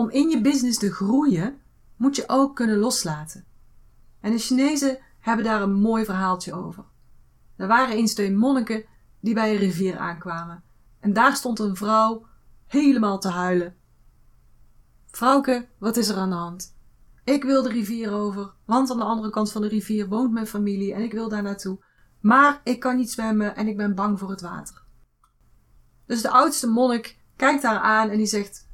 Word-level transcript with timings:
om 0.00 0.10
in 0.10 0.30
je 0.30 0.40
business 0.40 0.78
te 0.78 0.92
groeien, 0.92 1.60
moet 1.96 2.16
je 2.16 2.24
ook 2.26 2.56
kunnen 2.56 2.78
loslaten. 2.78 3.44
En 4.20 4.30
de 4.30 4.38
Chinezen 4.38 4.98
hebben 5.18 5.44
daar 5.44 5.62
een 5.62 5.74
mooi 5.74 6.04
verhaaltje 6.04 6.52
over. 6.52 6.84
Er 7.56 7.66
waren 7.66 7.96
eens 7.96 8.14
twee 8.14 8.32
monniken 8.32 8.84
die 9.20 9.34
bij 9.34 9.52
een 9.52 9.58
rivier 9.58 9.98
aankwamen. 9.98 10.62
En 11.00 11.12
daar 11.12 11.36
stond 11.36 11.58
een 11.58 11.76
vrouw 11.76 12.26
helemaal 12.66 13.18
te 13.18 13.28
huilen. 13.28 13.76
Vrouwke, 15.10 15.68
wat 15.78 15.96
is 15.96 16.08
er 16.08 16.16
aan 16.16 16.30
de 16.30 16.36
hand? 16.36 16.76
Ik 17.24 17.44
wil 17.44 17.62
de 17.62 17.68
rivier 17.68 18.12
over, 18.12 18.52
want 18.64 18.90
aan 18.90 18.98
de 18.98 19.04
andere 19.04 19.30
kant 19.30 19.52
van 19.52 19.62
de 19.62 19.68
rivier 19.68 20.08
woont 20.08 20.32
mijn 20.32 20.46
familie 20.46 20.94
en 20.94 21.02
ik 21.02 21.12
wil 21.12 21.28
daar 21.28 21.42
naartoe. 21.42 21.84
Maar 22.20 22.60
ik 22.64 22.80
kan 22.80 22.96
niet 22.96 23.10
zwemmen 23.10 23.56
en 23.56 23.68
ik 23.68 23.76
ben 23.76 23.94
bang 23.94 24.18
voor 24.18 24.30
het 24.30 24.40
water. 24.40 24.82
Dus 26.06 26.22
de 26.22 26.30
oudste 26.30 26.66
monnik 26.66 27.18
kijkt 27.36 27.62
haar 27.62 27.78
aan 27.78 28.10
en 28.10 28.16
die 28.16 28.26
zegt: 28.26 28.69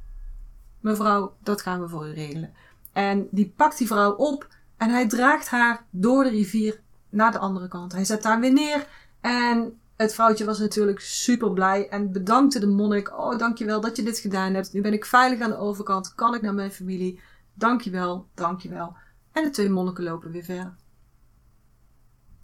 Mevrouw, 0.87 1.35
dat 1.43 1.61
gaan 1.61 1.81
we 1.81 1.89
voor 1.89 2.07
u 2.07 2.11
regelen. 2.11 2.53
En 2.93 3.27
die 3.31 3.53
pakt 3.55 3.77
die 3.77 3.87
vrouw 3.87 4.11
op 4.11 4.47
en 4.77 4.89
hij 4.89 5.07
draagt 5.07 5.49
haar 5.49 5.85
door 5.89 6.23
de 6.23 6.29
rivier 6.29 6.79
naar 7.09 7.31
de 7.31 7.37
andere 7.37 7.67
kant. 7.67 7.91
Hij 7.91 8.05
zet 8.05 8.23
haar 8.23 8.39
weer 8.39 8.53
neer 8.53 8.87
en 9.21 9.79
het 9.95 10.13
vrouwtje 10.13 10.45
was 10.45 10.59
natuurlijk 10.59 10.99
super 10.99 11.53
blij 11.53 11.89
en 11.89 12.11
bedankte 12.11 12.59
de 12.59 12.67
monnik. 12.67 13.19
Oh, 13.19 13.37
dankjewel 13.37 13.81
dat 13.81 13.95
je 13.95 14.03
dit 14.03 14.19
gedaan 14.19 14.53
hebt. 14.53 14.73
Nu 14.73 14.81
ben 14.81 14.93
ik 14.93 15.05
veilig 15.05 15.39
aan 15.39 15.49
de 15.49 15.57
overkant. 15.57 16.15
Kan 16.15 16.33
ik 16.33 16.41
naar 16.41 16.53
mijn 16.53 16.71
familie? 16.71 17.19
Dankjewel, 17.53 18.27
dankjewel. 18.33 18.95
En 19.31 19.43
de 19.43 19.49
twee 19.49 19.69
monniken 19.69 20.03
lopen 20.03 20.31
weer 20.31 20.43
verder. 20.43 20.75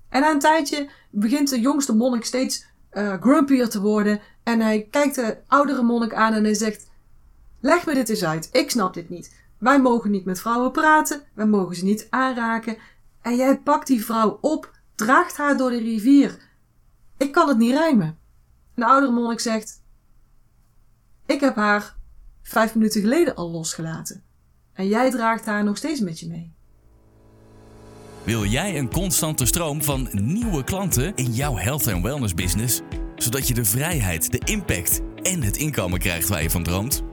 En 0.10 0.22
na 0.22 0.32
een 0.32 0.40
tijdje 0.40 0.90
begint 1.10 1.50
de 1.50 1.60
jongste 1.60 1.96
monnik 1.96 2.26
steeds 2.26 2.66
uh, 2.92 3.14
grumpier 3.22 3.70
te 3.70 3.82
worden. 3.82 4.22
En 4.44 4.60
hij 4.60 4.88
kijkt 4.92 5.16
de 5.16 5.38
oudere 5.48 5.84
monnik 5.84 6.14
aan 6.14 6.34
en 6.34 6.44
hij 6.44 6.54
zegt: 6.54 6.92
Leg 7.64 7.86
me 7.86 7.94
dit 7.94 8.10
eens 8.10 8.24
uit. 8.24 8.50
Ik 8.52 8.70
snap 8.70 8.94
dit 8.94 9.10
niet. 9.10 9.36
Wij 9.58 9.82
mogen 9.82 10.12
niet 10.12 10.26
met 10.26 10.40
vrouwen 10.40 10.72
praten. 10.72 11.24
Wij 11.34 11.46
mogen 11.46 11.76
ze 11.76 11.84
niet 11.84 12.08
aanraken. 12.10 12.78
En 13.22 13.36
jij 13.36 13.60
pakt 13.60 13.88
die 13.88 14.06
vrouw 14.06 14.38
op, 14.42 14.72
draagt 14.96 15.38
haar 15.38 15.58
door 15.58 15.70
de 15.70 15.78
rivier. 15.78 16.38
Ik 17.18 17.32
kan 17.32 17.48
het 17.48 17.58
niet 17.58 17.72
rijmen. 17.72 18.18
Een 18.76 18.84
oudere 18.84 19.12
monnik 19.12 19.40
zegt: 19.40 19.82
Ik 21.26 21.40
heb 21.40 21.56
haar 21.56 21.96
vijf 22.42 22.76
minuten 22.76 23.02
geleden 23.02 23.36
al 23.36 23.52
losgelaten. 23.52 24.24
En 24.74 24.88
jij 24.88 25.12
draagt 25.12 25.46
haar 25.46 25.64
nog 25.64 25.78
steeds 25.78 26.00
met 26.00 26.20
je 26.20 26.28
mee. 26.28 26.54
Wil 28.24 28.46
jij 28.46 28.78
een 28.78 28.90
constante 28.90 29.46
stroom 29.46 29.84
van 29.84 30.10
nieuwe 30.12 30.64
klanten 30.64 31.16
in 31.16 31.34
jouw 31.34 31.58
health 31.58 31.88
en 31.88 32.02
wellness 32.02 32.34
business, 32.34 32.82
zodat 33.16 33.48
je 33.48 33.54
de 33.54 33.66
vrijheid, 33.66 34.32
de 34.32 34.42
impact 34.46 35.02
en 35.22 35.42
het 35.42 35.58
inkomen 35.58 36.00
krijgt 36.00 36.30
waar 36.30 36.42
je 36.42 36.50
van 36.50 36.64
droomt? 36.64 37.13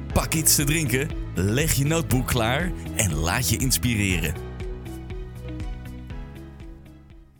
pak 0.13 0.33
iets 0.33 0.55
te 0.55 0.63
drinken, 0.63 1.09
leg 1.35 1.73
je 1.73 1.85
notebook 1.85 2.27
klaar 2.27 2.71
en 2.95 3.13
laat 3.13 3.49
je 3.49 3.57
inspireren. 3.57 4.35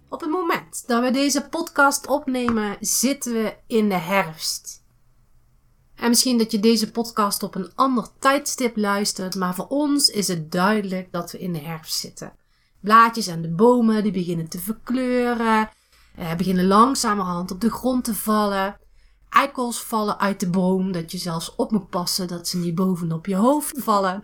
Op 0.10 0.22
het 0.22 0.30
moment 0.30 0.84
dat 0.88 1.04
we 1.04 1.12
deze 1.12 1.48
podcast 1.50 2.08
opnemen, 2.08 2.78
zitten 2.80 3.34
we 3.34 3.56
in 3.68 3.90
de 3.90 3.96
herfst. 3.96 4.84
En 5.96 6.10
misschien 6.10 6.38
dat 6.38 6.52
je 6.52 6.60
deze 6.60 6.92
podcast 6.92 7.44
op 7.44 7.56
een 7.56 7.72
ander 7.76 8.08
tijdstip 8.20 8.78
luistert, 8.78 9.36
maar 9.36 9.56
voor 9.56 9.68
ons 9.68 10.10
is 10.10 10.28
het 10.28 10.52
duidelijk 10.52 11.12
dat 11.12 11.32
we 11.32 11.40
in 11.40 11.54
de 11.54 11.60
herfst 11.60 11.96
zitten. 11.96 12.34
Blaadjes 12.80 13.30
aan 13.30 13.42
de 13.42 13.52
bomen 13.52 14.04
die 14.04 14.12
beginnen 14.12 14.50
te 14.50 14.60
verkleuren, 14.60 15.70
eh, 16.16 16.36
beginnen 16.36 16.68
langzamerhand 16.68 17.52
op 17.52 17.62
de 17.62 17.72
grond 17.72 18.04
te 18.04 18.16
vallen. 18.16 18.80
Eikels 19.32 19.82
vallen 19.84 20.20
uit 20.20 20.40
de 20.40 20.50
boom, 20.50 20.92
dat 20.92 21.12
je 21.12 21.18
zelfs 21.18 21.56
op 21.56 21.72
moet 21.72 21.90
passen 21.90 22.28
dat 22.28 22.48
ze 22.48 22.58
niet 22.58 22.76
bovenop 22.76 23.26
je 23.26 23.36
hoofd 23.36 23.84
vallen. 23.84 24.24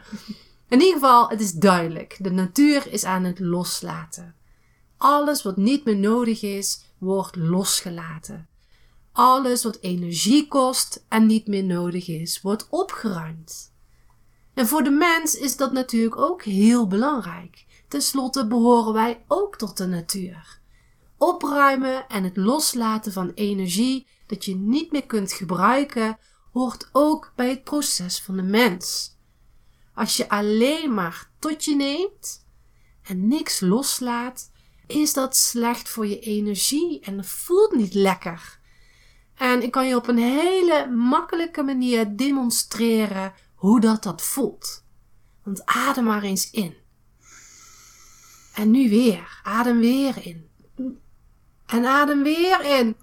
In 0.67 0.79
ieder 0.79 0.93
geval, 0.93 1.29
het 1.29 1.41
is 1.41 1.51
duidelijk. 1.51 2.17
De 2.19 2.31
natuur 2.31 2.91
is 2.91 3.03
aan 3.03 3.23
het 3.23 3.39
loslaten. 3.39 4.35
Alles 4.97 5.43
wat 5.43 5.57
niet 5.57 5.85
meer 5.85 5.97
nodig 5.97 6.41
is, 6.41 6.83
wordt 6.97 7.35
losgelaten. 7.35 8.47
Alles 9.11 9.63
wat 9.63 9.77
energie 9.81 10.47
kost 10.47 11.05
en 11.07 11.25
niet 11.25 11.47
meer 11.47 11.63
nodig 11.63 12.07
is, 12.07 12.41
wordt 12.41 12.67
opgeruimd. 12.69 13.73
En 14.53 14.67
voor 14.67 14.83
de 14.83 14.89
mens 14.89 15.35
is 15.35 15.57
dat 15.57 15.71
natuurlijk 15.71 16.17
ook 16.17 16.43
heel 16.43 16.87
belangrijk. 16.87 17.65
Ten 17.87 18.01
slotte 18.01 18.47
behoren 18.47 18.93
wij 18.93 19.23
ook 19.27 19.57
tot 19.57 19.77
de 19.77 19.87
natuur. 19.87 20.59
Opruimen 21.17 22.07
en 22.07 22.23
het 22.23 22.37
loslaten 22.37 23.11
van 23.11 23.31
energie 23.35 24.07
dat 24.27 24.45
je 24.45 24.55
niet 24.55 24.91
meer 24.91 25.05
kunt 25.05 25.31
gebruiken, 25.31 26.17
hoort 26.51 26.89
ook 26.91 27.31
bij 27.35 27.49
het 27.49 27.63
proces 27.63 28.21
van 28.21 28.35
de 28.35 28.43
mens. 28.43 29.15
Als 29.93 30.17
je 30.17 30.29
alleen 30.29 30.93
maar 30.93 31.29
tot 31.39 31.65
je 31.65 31.75
neemt 31.75 32.45
en 33.03 33.27
niks 33.27 33.59
loslaat, 33.59 34.51
is 34.87 35.13
dat 35.13 35.35
slecht 35.35 35.89
voor 35.89 36.07
je 36.07 36.19
energie 36.19 36.99
en 36.99 37.17
het 37.17 37.27
voelt 37.27 37.75
niet 37.75 37.93
lekker. 37.93 38.59
En 39.35 39.63
ik 39.63 39.71
kan 39.71 39.87
je 39.87 39.95
op 39.95 40.07
een 40.07 40.17
hele 40.17 40.87
makkelijke 40.87 41.63
manier 41.63 42.15
demonstreren 42.15 43.33
hoe 43.55 43.79
dat 43.79 44.03
dat 44.03 44.21
voelt. 44.21 44.83
Want 45.43 45.65
adem 45.65 46.03
maar 46.03 46.23
eens 46.23 46.51
in. 46.51 46.75
En 48.53 48.71
nu 48.71 48.89
weer. 48.89 49.39
Adem 49.43 49.79
weer 49.79 50.25
in. 50.25 50.49
En 51.65 51.85
adem 51.85 52.23
weer 52.23 52.79
in. 52.79 52.95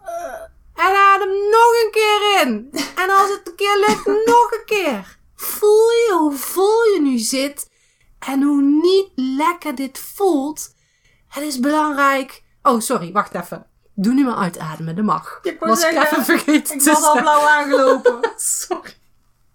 En 0.75 0.97
adem 0.97 1.29
nog 1.29 1.73
een 1.85 1.91
keer 1.91 2.41
in. 2.43 2.71
En 2.97 3.11
als 3.11 3.31
het 3.31 3.49
een 3.49 3.55
keer 3.55 3.85
lukt, 3.89 4.07
nog 4.33 4.53
een 4.53 4.65
keer. 4.65 5.19
Voel 5.35 5.89
je 5.91 6.17
hoe 6.19 6.37
vol 6.37 6.83
je 6.95 7.01
nu 7.01 7.19
zit 7.19 7.71
en 8.19 8.43
hoe 8.43 8.63
niet 8.63 9.11
lekker 9.15 9.75
dit 9.75 9.99
voelt? 9.99 10.75
Het 11.29 11.45
is 11.45 11.61
belangrijk. 11.61 12.43
Oh, 12.63 12.81
sorry, 12.81 13.13
wacht 13.13 13.35
even. 13.35 13.67
Doe 13.95 14.15
nu 14.15 14.25
maar 14.25 14.37
uitademen, 14.37 14.97
dat 14.97 15.05
mag. 15.05 15.39
Ik 15.43 15.61
was 15.61 15.81
zeggen, 15.81 16.03
ik 16.03 16.11
even 16.11 16.25
vergeten. 16.25 16.75
Ik 16.75 16.83
was 16.83 17.03
al 17.03 17.21
blauw 17.21 17.49
aangelopen. 17.49 18.33
Sorry. 18.37 18.97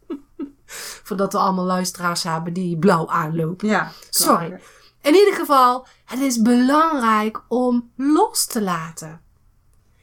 Voordat 1.04 1.34
we 1.34 1.40
allemaal 1.40 1.66
luisteraars 1.66 2.24
hebben 2.24 2.54
die 2.54 2.78
blauw 2.78 3.10
aanlopen. 3.10 3.68
Ja. 3.68 3.92
Sorry. 4.10 4.62
In 5.02 5.16
ieder 5.16 5.34
geval, 5.34 5.88
het 6.06 6.20
is 6.20 6.42
belangrijk 6.42 7.42
om 7.48 7.92
los 7.96 8.46
te 8.46 8.62
laten. 8.62 9.22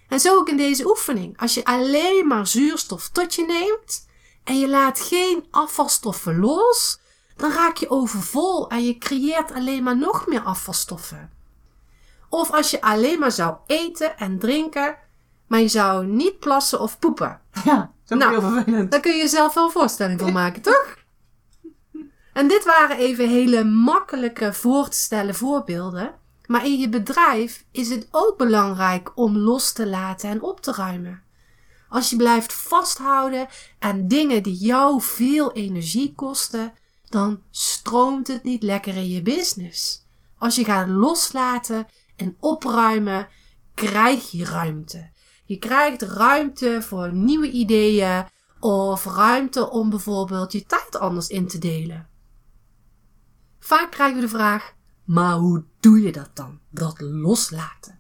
En 0.09 0.21
zo 0.21 0.37
ook 0.37 0.49
in 0.49 0.57
deze 0.57 0.89
oefening. 0.89 1.41
Als 1.41 1.55
je 1.55 1.65
alleen 1.65 2.27
maar 2.27 2.47
zuurstof 2.47 3.09
tot 3.09 3.35
je 3.35 3.45
neemt 3.45 4.09
en 4.45 4.59
je 4.59 4.69
laat 4.69 5.01
geen 5.01 5.47
afvalstoffen 5.51 6.39
los, 6.39 7.01
dan 7.37 7.53
raak 7.53 7.77
je 7.77 7.91
overvol 7.91 8.69
en 8.69 8.85
je 8.85 8.99
creëert 8.99 9.53
alleen 9.53 9.83
maar 9.83 9.97
nog 9.97 10.27
meer 10.27 10.43
afvalstoffen. 10.43 11.31
Of 12.29 12.51
als 12.51 12.71
je 12.71 12.81
alleen 12.81 13.19
maar 13.19 13.33
zou 13.33 13.57
eten 13.67 14.19
en 14.19 14.39
drinken, 14.39 14.97
maar 15.47 15.61
je 15.61 15.69
zou 15.69 16.07
niet 16.07 16.39
plassen 16.39 16.81
of 16.81 16.99
poepen. 16.99 17.41
Ja, 17.65 17.93
dat 18.07 18.19
is 18.19 18.25
nou, 18.25 18.31
heel 18.31 18.51
vervelend. 18.51 18.91
Daar 18.91 19.01
kun 19.01 19.13
je 19.13 19.19
jezelf 19.19 19.55
wel 19.55 19.65
een 19.65 19.71
voorstelling 19.71 20.21
van 20.21 20.33
maken, 20.33 20.63
toch? 20.63 20.97
En 22.33 22.49
dit 22.49 22.65
waren 22.65 22.97
even 22.97 23.29
hele 23.29 23.65
makkelijke 23.65 24.53
voor 24.53 24.89
te 24.89 24.97
stellen 24.97 25.35
voorbeelden. 25.35 26.15
Maar 26.47 26.67
in 26.67 26.79
je 26.79 26.89
bedrijf 26.89 27.65
is 27.71 27.89
het 27.89 28.09
ook 28.11 28.39
belangrijk 28.39 29.13
om 29.15 29.37
los 29.37 29.73
te 29.73 29.87
laten 29.87 30.31
en 30.31 30.43
op 30.43 30.61
te 30.61 30.73
ruimen. 30.73 31.23
Als 31.89 32.11
je 32.11 32.17
blijft 32.17 32.53
vasthouden 32.53 33.47
aan 33.79 34.09
dingen 34.09 34.43
die 34.43 34.57
jou 34.57 35.03
veel 35.03 35.53
energie 35.53 36.15
kosten, 36.15 36.73
dan 37.09 37.43
stroomt 37.51 38.29
het 38.29 38.43
niet 38.43 38.63
lekker 38.63 38.95
in 38.95 39.09
je 39.09 39.23
business. 39.23 40.07
Als 40.39 40.57
je 40.57 40.65
gaat 40.65 40.89
loslaten 40.89 41.87
en 42.17 42.37
opruimen, 42.41 43.29
krijg 43.75 44.31
je 44.31 44.45
ruimte. 44.45 45.11
Je 45.45 45.57
krijgt 45.57 46.03
ruimte 46.03 46.83
voor 46.83 47.13
nieuwe 47.13 47.51
ideeën 47.51 48.27
of 48.61 49.05
ruimte 49.05 49.71
om 49.71 49.91
bijvoorbeeld 49.91 50.53
je 50.53 50.67
tijd 50.67 50.97
anders 50.97 51.29
in 51.29 51.49
te 51.49 51.59
delen. 51.59 52.09
Vaak 53.59 53.91
krijgen 53.91 54.17
we 54.17 54.21
de 54.21 54.29
vraag: 54.29 54.75
maar 55.07 55.35
hoe 55.35 55.65
doe 55.81 56.01
je 56.01 56.13
dat 56.13 56.31
dan? 56.35 56.61
Dat 56.71 57.01
loslaten. 57.01 57.99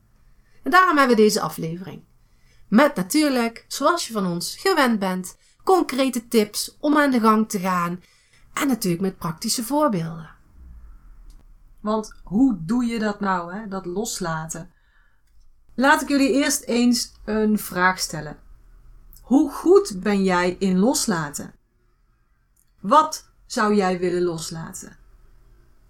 En 0.62 0.70
daarom 0.70 0.96
hebben 0.98 1.16
we 1.16 1.22
deze 1.22 1.40
aflevering. 1.40 2.04
Met 2.68 2.94
natuurlijk, 2.94 3.64
zoals 3.68 4.06
je 4.06 4.12
van 4.12 4.26
ons 4.26 4.56
gewend 4.56 4.98
bent, 4.98 5.36
concrete 5.64 6.28
tips 6.28 6.76
om 6.80 6.96
aan 6.96 7.10
de 7.10 7.20
gang 7.20 7.48
te 7.48 7.58
gaan 7.58 8.02
En 8.52 8.68
natuurlijk 8.68 9.02
met 9.02 9.18
praktische 9.18 9.64
voorbeelden. 9.64 10.30
Want 11.80 12.14
hoe 12.24 12.58
doe 12.64 12.84
je 12.84 12.98
dat 12.98 13.20
nou, 13.20 13.54
hè? 13.54 13.68
dat 13.68 13.86
loslaten? 13.86 14.70
Laat 15.74 16.02
ik 16.02 16.08
jullie 16.08 16.32
eerst 16.32 16.62
eens 16.62 17.12
een 17.24 17.58
vraag 17.58 17.98
stellen. 17.98 18.38
Hoe 19.22 19.52
goed 19.52 20.00
ben 20.02 20.22
jij 20.22 20.56
in 20.58 20.78
loslaten? 20.78 21.54
Wat 22.80 23.30
zou 23.46 23.74
jij 23.74 23.98
willen 23.98 24.22
loslaten? 24.22 24.96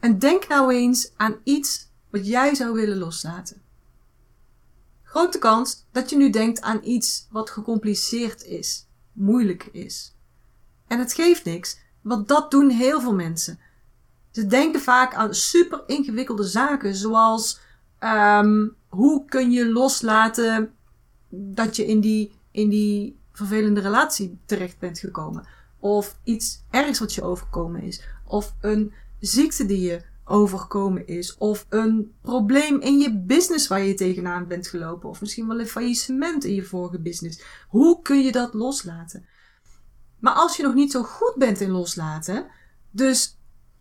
En 0.06 0.18
denk 0.18 0.48
nou 0.48 0.74
eens 0.74 1.12
aan 1.16 1.36
iets 1.42 1.88
wat 2.10 2.26
jij 2.26 2.54
zou 2.54 2.72
willen 2.72 2.98
loslaten. 2.98 3.62
Grote 5.02 5.38
kans 5.38 5.86
dat 5.92 6.10
je 6.10 6.16
nu 6.16 6.30
denkt 6.30 6.60
aan 6.60 6.80
iets 6.82 7.26
wat 7.30 7.50
gecompliceerd 7.50 8.44
is, 8.44 8.86
moeilijk 9.12 9.68
is. 9.72 10.14
En 10.86 10.98
het 10.98 11.12
geeft 11.12 11.44
niks, 11.44 11.78
want 12.00 12.28
dat 12.28 12.50
doen 12.50 12.70
heel 12.70 13.00
veel 13.00 13.14
mensen. 13.14 13.58
Ze 14.30 14.46
denken 14.46 14.80
vaak 14.80 15.14
aan 15.14 15.34
super 15.34 15.82
ingewikkelde 15.86 16.44
zaken, 16.44 16.94
zoals 16.94 17.60
um, 18.00 18.76
hoe 18.88 19.24
kun 19.24 19.50
je 19.50 19.72
loslaten 19.72 20.74
dat 21.28 21.76
je 21.76 21.86
in 21.86 22.00
die, 22.00 22.32
in 22.50 22.68
die 22.68 23.18
vervelende 23.32 23.80
relatie 23.80 24.38
terecht 24.44 24.78
bent 24.78 24.98
gekomen. 24.98 25.46
Of 25.78 26.18
iets 26.24 26.62
ergs 26.70 26.98
wat 26.98 27.14
je 27.14 27.22
overkomen 27.22 27.82
is. 27.82 28.02
Of 28.24 28.54
een 28.60 28.92
ziekte 29.20 29.66
die 29.66 29.80
je 29.80 30.02
overkomen 30.24 31.06
is. 31.06 31.36
Of 31.36 31.66
een 31.68 32.14
probleem 32.22 32.80
in 32.80 32.98
je 32.98 33.18
business 33.18 33.66
waar 33.66 33.82
je 33.82 33.94
tegenaan 33.94 34.46
bent 34.46 34.68
gelopen. 34.68 35.08
Of 35.08 35.20
misschien 35.20 35.46
wel 35.46 35.60
een 35.60 35.66
faillissement 35.66 36.44
in 36.44 36.54
je 36.54 36.64
vorige 36.64 37.00
business. 37.00 37.42
Hoe 37.68 38.02
kun 38.02 38.22
je 38.22 38.32
dat 38.32 38.54
loslaten? 38.54 39.26
Maar 40.18 40.34
als 40.34 40.56
je 40.56 40.62
nog 40.62 40.74
niet 40.74 40.92
zo 40.92 41.02
goed 41.02 41.34
bent 41.36 41.60
in 41.60 41.70
loslaten, 41.70 42.46
dus 42.90 43.38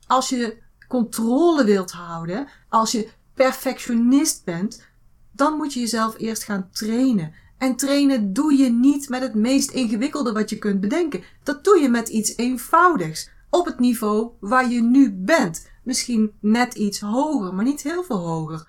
als 0.08 0.30
je 0.30 0.58
controle 0.88 1.64
wilt 1.64 1.92
houden, 1.92 2.48
als 2.70 2.92
je 2.92 3.10
perfectionist 3.34 4.44
bent, 4.44 4.88
dan 5.32 5.58
moet 5.58 5.74
je 5.74 5.80
jezelf 5.80 6.18
eerst 6.18 6.44
gaan 6.44 6.70
trainen. 6.72 7.34
En 7.58 7.76
trainen 7.76 8.34
doe 8.34 8.54
je 8.54 8.70
niet 8.70 9.10
met 9.10 9.22
het 9.22 9.36
meest 9.36 9.72
ingewikkelde 9.72 10.32
wat 10.32 10.50
je 10.50 10.58
kunt 10.58 10.82
bedenken. 10.82 11.24
Dat 11.44 11.64
doe 11.64 11.80
je 11.80 11.90
met 11.90 12.10
iets 12.10 12.36
eenvoudigs. 12.36 13.30
Op 13.56 13.66
het 13.66 13.80
niveau 13.80 14.32
waar 14.40 14.70
je 14.70 14.82
nu 14.82 15.12
bent. 15.12 15.70
Misschien 15.84 16.38
net 16.40 16.74
iets 16.74 17.00
hoger, 17.00 17.54
maar 17.54 17.66
niet 17.66 17.82
heel 17.82 18.04
veel 18.04 18.18
hoger. 18.18 18.68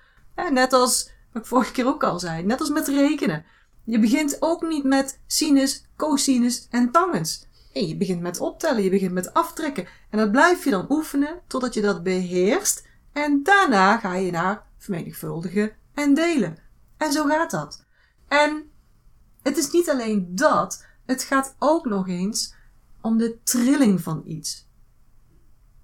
net 0.51 0.73
als 0.73 1.11
wat 1.33 1.43
ik 1.43 1.49
vorige 1.49 1.73
keer 1.73 1.87
ook 1.87 2.05
al 2.05 2.19
zei. 2.19 2.43
Net 2.45 2.61
als 2.61 2.71
met 2.71 2.89
rekenen. 2.89 3.45
Je 3.85 3.99
begint 3.99 4.37
ook 4.41 4.63
niet 4.63 4.85
met 4.85 5.21
sinus, 5.27 5.87
cosinus 5.97 6.67
en 6.71 6.91
tangens. 6.91 7.47
Je 7.73 7.97
begint 7.97 8.21
met 8.21 8.41
optellen, 8.41 8.83
je 8.83 8.91
begint 8.91 9.13
met 9.13 9.35
aftrekken. 9.35 9.87
En 10.11 10.19
dat 10.19 10.31
blijf 10.31 10.65
je 10.65 10.71
dan 10.71 10.87
oefenen 10.89 11.41
totdat 11.47 11.75
je 11.75 11.81
dat 11.81 12.03
beheerst. 12.03 12.87
En 13.13 13.43
daarna 13.43 13.99
ga 13.99 14.15
je 14.15 14.31
naar 14.31 14.67
vermenigvuldigen 14.79 15.73
en 15.95 16.15
delen. 16.15 16.59
En 16.97 17.13
zo 17.13 17.25
gaat 17.25 17.51
dat. 17.51 17.85
En 18.29 18.71
het 19.43 19.57
is 19.57 19.71
niet 19.71 19.91
alleen 19.91 20.29
dat, 20.31 20.87
het 21.07 21.23
gaat 21.23 21.57
ook 21.59 21.87
nog 21.87 22.09
eens 22.09 22.55
om 23.01 23.19
de 23.19 23.39
trilling 23.43 24.01
van 24.01 24.23
iets. 24.27 24.66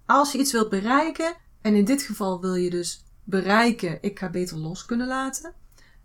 Als 0.07 0.33
je 0.33 0.39
iets 0.39 0.53
wilt 0.53 0.69
bereiken, 0.69 1.35
en 1.61 1.75
in 1.75 1.85
dit 1.85 2.03
geval 2.03 2.41
wil 2.41 2.55
je 2.55 2.71
dus 2.71 3.05
bereiken, 3.25 3.99
ik 4.01 4.19
ga 4.19 4.31
beter 4.31 4.57
los 4.57 4.85
kunnen 4.85 5.07
laten, 5.07 5.53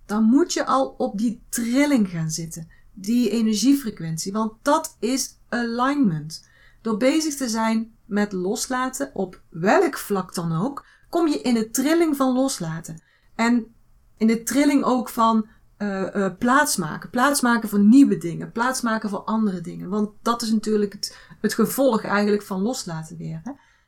dan 0.05 0.23
moet 0.23 0.53
je 0.53 0.65
al 0.65 0.95
op 0.97 1.17
die 1.17 1.41
trilling 1.49 2.09
gaan 2.09 2.29
zitten, 2.29 2.67
die 2.94 3.29
energiefrequentie, 3.29 4.31
want 4.31 4.53
dat 4.61 4.97
is 4.99 5.38
alignment. 5.49 6.49
Door 6.81 6.97
bezig 6.97 7.35
te 7.35 7.49
zijn 7.49 7.95
met 8.05 8.31
loslaten, 8.31 9.11
op 9.13 9.41
welk 9.49 9.97
vlak 9.97 10.33
dan 10.33 10.61
ook, 10.61 10.85
kom 11.09 11.27
je 11.27 11.41
in 11.41 11.53
de 11.53 11.69
trilling 11.69 12.15
van 12.15 12.33
loslaten. 12.33 13.01
En 13.35 13.75
in 14.17 14.27
de 14.27 14.44
trilling 14.44 14.83
ook 14.83 15.09
van 15.09 15.47
uh, 15.77 16.15
uh, 16.15 16.29
plaatsmaken. 16.39 17.09
Plaatsmaken 17.09 17.69
voor 17.69 17.79
nieuwe 17.79 18.17
dingen. 18.17 18.51
Plaatsmaken 18.51 19.09
voor 19.09 19.19
andere 19.19 19.61
dingen. 19.61 19.89
Want 19.89 20.09
dat 20.21 20.41
is 20.41 20.51
natuurlijk 20.51 20.94
het, 20.94 21.17
het 21.41 21.53
gevolg 21.53 22.03
eigenlijk 22.03 22.44
van 22.44 22.61
loslaten 22.61 23.17
weer. 23.17 23.41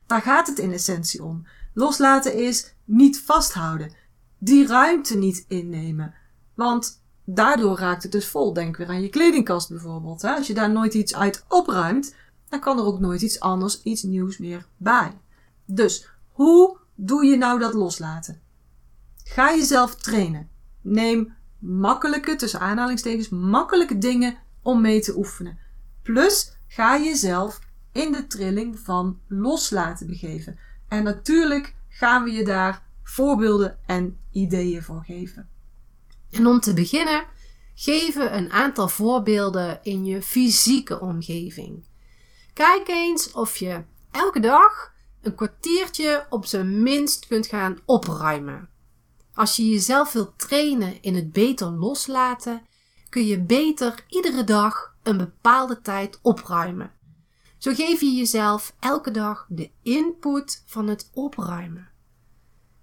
Daar 0.10 0.22
gaat 0.22 0.48
het 0.48 0.60
in 0.60 0.74
essentie 0.74 1.24
om. 1.24 1.46
Loslaten 1.74 2.34
is 2.34 2.74
niet 2.86 3.22
vasthouden. 3.22 3.92
Die 4.38 4.68
ruimte 4.68 5.18
niet 5.18 5.46
innemen. 5.48 6.14
Want 6.54 7.02
daardoor 7.26 7.78
raakt 7.78 8.04
het 8.04 8.12
dus 8.12 8.28
vol. 8.28 8.54
Denk 8.54 8.78
weer 8.78 8.88
aan 8.88 9.02
je 9.02 9.10
kledingkast 9.10 9.70
bijvoorbeeld. 9.70 10.24
Als 10.24 10.48
je 10.48 10.54
daar 10.54 10.72
nooit 10.72 10.94
iets 10.94 11.16
uit 11.16 11.46
opruimt, 11.48 12.16
dan 12.50 12.60
kan 12.60 12.78
er 12.78 12.86
ook 12.86 13.00
nooit 13.00 13.22
iets 13.22 13.40
anders, 13.40 13.84
iets 13.84 14.04
nieuws 14.04 14.38
meer 14.38 14.68
bij. 14.78 15.18
Dus 15.66 16.10
hoe 16.32 16.78
doe 16.96 17.26
je 17.26 17.38
nou 17.38 17.60
dat 17.60 17.74
loslaten? 17.74 18.42
Ga 19.24 19.56
jezelf 19.56 19.96
trainen. 19.96 20.50
Neem 20.82 21.34
makkelijke, 21.60 22.36
tussen 22.36 22.60
aanhalingstekens, 22.60 23.30
makkelijke 23.30 23.98
dingen 23.98 24.38
om 24.62 24.82
mee 24.82 25.02
te 25.02 25.18
oefenen. 25.18 25.58
Plus, 26.02 26.58
ga 26.68 27.00
jezelf 27.00 27.60
in 27.92 28.12
de 28.12 28.28
trilling 28.28 28.80
van 28.80 29.20
loslaten 29.28 30.08
begeven. 30.08 30.60
En 30.88 31.04
natuurlijk 31.04 31.76
gaan 31.90 32.24
we 32.24 32.32
je 32.32 32.44
daar 32.44 32.88
voorbeelden 33.04 33.78
en 33.86 34.18
ideeën 34.32 34.84
voor 34.84 35.04
geven. 35.06 35.50
En 36.32 36.48
om 36.48 36.60
te 36.60 36.74
beginnen, 36.74 37.26
geven 37.76 38.38
een 38.38 38.52
aantal 38.52 38.88
voorbeelden 38.88 39.80
in 39.84 40.06
je 40.06 40.22
fysieke 40.22 41.00
omgeving. 41.00 41.88
Kijk 42.54 42.88
eens 42.88 43.32
of 43.32 43.58
je 43.58 43.84
elke 44.12 44.40
dag 44.40 44.94
een 45.22 45.36
kwartiertje 45.36 46.26
op 46.30 46.46
zijn 46.46 46.84
minst 46.84 47.28
kunt 47.28 47.48
gaan 47.48 47.78
opruimen. 47.86 48.70
Als 49.34 49.56
je 49.56 49.70
jezelf 49.70 50.12
wilt 50.12 50.40
trainen 50.40 51.02
in 51.02 51.16
het 51.16 51.32
beter 51.32 51.72
loslaten, 51.72 52.62
kun 53.10 53.26
je 53.26 53.42
beter 53.42 54.06
iedere 54.08 54.44
dag 54.44 54.96
een 55.04 55.18
bepaalde 55.18 55.82
tijd 55.82 56.20
opruimen. 56.22 56.92
Zo 57.60 57.74
geef 57.74 58.00
je 58.00 58.12
jezelf 58.12 58.76
elke 58.80 59.12
dag 59.12 59.46
de 59.50 59.72
input 59.84 60.64
van 60.66 60.88
het 60.88 61.10
opruimen. 61.14 61.90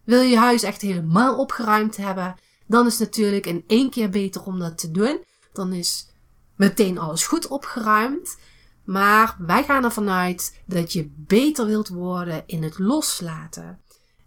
Wil 0.04 0.20
je 0.20 0.36
huis 0.36 0.62
echt 0.62 0.80
helemaal 0.80 1.38
opgeruimd 1.38 1.96
hebben, 1.96 2.34
dan 2.66 2.86
is 2.86 2.98
het 2.98 3.08
natuurlijk 3.08 3.46
in 3.46 3.64
één 3.66 3.90
keer 3.90 4.10
beter 4.10 4.42
om 4.42 4.58
dat 4.58 4.78
te 4.78 4.90
doen. 4.90 5.24
Dan 5.52 5.72
is 5.72 6.08
meteen 6.56 6.98
alles 6.98 7.26
goed 7.26 7.46
opgeruimd. 7.46 8.36
Maar 8.84 9.36
wij 9.38 9.64
gaan 9.64 9.84
ervan 9.84 10.10
uit 10.10 10.60
dat 10.66 10.92
je 10.92 11.10
beter 11.16 11.66
wilt 11.66 11.88
worden 11.88 12.42
in 12.46 12.62
het 12.62 12.78
loslaten. 12.78 13.80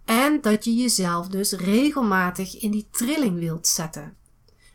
En 0.06 0.42
dat 0.42 0.66
je 0.66 0.74
jezelf 0.74 1.28
dus 1.28 1.52
regelmatig 1.52 2.62
in 2.62 2.72
die 2.72 2.88
trilling 2.92 3.40
wilt 3.40 3.68
zetten. 3.68 4.18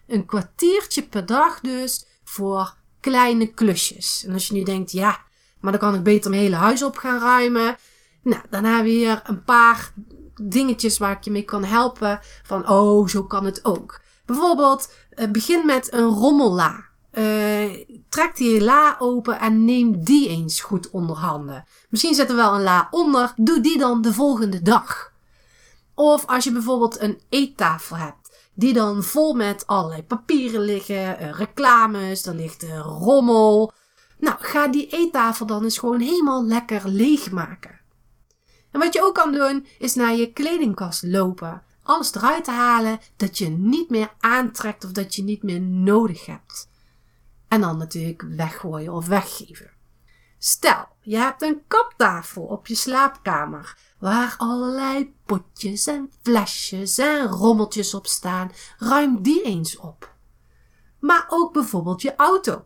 Een 0.07 0.27
kwartiertje 0.27 1.03
per 1.03 1.27
dag 1.27 1.61
dus 1.61 2.07
voor 2.25 2.77
kleine 3.01 3.47
klusjes. 3.47 4.25
En 4.27 4.33
als 4.33 4.47
je 4.47 4.55
nu 4.55 4.63
denkt, 4.63 4.93
ja, 4.93 5.25
maar 5.65 5.73
dan 5.73 5.81
kan 5.81 5.95
ik 5.95 6.03
beter 6.03 6.31
mijn 6.31 6.43
hele 6.43 6.57
huis 6.57 6.83
op 6.83 6.97
gaan 6.97 7.21
ruimen. 7.21 7.77
Nou, 8.23 8.43
daarna 8.51 8.83
weer 8.83 9.23
een 9.25 9.45
paar 9.45 9.93
dingetjes 10.43 10.99
waar 10.99 11.13
ik 11.13 11.25
je 11.25 11.31
mee 11.31 11.43
kan 11.43 11.65
helpen. 11.65 12.21
Van, 12.43 12.69
oh, 12.69 13.09
zo 13.09 13.25
kan 13.25 13.45
het 13.45 13.65
ook. 13.65 14.01
Bijvoorbeeld, 14.27 14.93
eh, 15.11 15.31
begin 15.31 15.67
met 15.67 15.93
een 15.93 16.09
rommella. 16.09 16.85
Uh, 17.13 17.85
trek 18.09 18.37
die 18.37 18.61
la 18.61 18.97
open 18.99 19.41
en 19.41 19.65
neem 19.65 20.05
die 20.05 20.29
eens 20.29 20.61
goed 20.61 20.91
onder 20.91 21.17
handen. 21.17 21.65
Misschien 21.89 22.15
zit 22.15 22.29
er 22.29 22.37
wel 22.37 22.55
een 22.55 22.63
la 22.63 22.89
onder. 22.91 23.33
Doe 23.37 23.61
die 23.61 23.79
dan 23.79 24.03
de 24.03 24.13
volgende 24.13 24.63
dag. 24.63 25.13
Of 25.95 26.27
als 26.27 26.45
je 26.45 26.53
bijvoorbeeld 26.53 27.01
een 27.01 27.21
eettafel 27.29 27.97
hebt, 27.97 28.37
die 28.55 28.73
dan 28.73 29.03
vol 29.03 29.35
met 29.35 29.67
allerlei 29.67 30.03
papieren 30.03 30.61
liggen, 30.61 31.23
uh, 31.23 31.33
reclames, 31.33 32.27
er 32.27 32.35
ligt 32.35 32.67
rommel. 32.83 33.73
Nou, 34.25 34.37
ga 34.41 34.69
die 34.69 34.87
eettafel 34.87 35.47
dan 35.47 35.63
eens 35.63 35.79
gewoon 35.79 36.01
helemaal 36.01 36.45
lekker 36.45 36.89
leegmaken. 36.89 37.81
En 38.71 38.81
wat 38.81 38.93
je 38.93 39.03
ook 39.03 39.15
kan 39.15 39.33
doen, 39.33 39.67
is 39.79 39.95
naar 39.95 40.15
je 40.15 40.33
kledingkast 40.33 41.03
lopen. 41.03 41.63
Alles 41.83 42.15
eruit 42.15 42.45
te 42.45 42.51
halen 42.51 43.01
dat 43.17 43.39
je 43.39 43.49
niet 43.49 43.91
meer 43.91 44.13
aantrekt 44.21 44.85
of 44.85 44.93
dat 44.93 45.15
je 45.15 45.23
niet 45.23 45.43
meer 45.43 45.61
nodig 45.61 46.27
hebt. 46.27 46.69
En 47.49 47.61
dan 47.61 47.79
natuurlijk 47.79 48.25
weggooien 48.29 48.93
of 48.93 49.07
weggeven. 49.07 49.71
Stel, 50.39 50.89
je 51.01 51.17
hebt 51.17 51.43
een 51.43 51.63
kaptafel 51.69 52.43
op 52.43 52.67
je 52.67 52.75
slaapkamer 52.75 53.79
waar 53.99 54.35
allerlei 54.39 55.15
potjes 55.27 55.87
en 55.87 56.11
flesjes 56.23 56.99
en 56.99 57.27
rommeltjes 57.27 57.95
op 57.95 58.07
staan. 58.07 58.51
Ruim 58.79 59.23
die 59.23 59.43
eens 59.43 59.77
op. 59.77 60.15
Maar 60.99 61.27
ook 61.29 61.53
bijvoorbeeld 61.53 62.03
je 62.03 62.17
auto. 62.17 62.65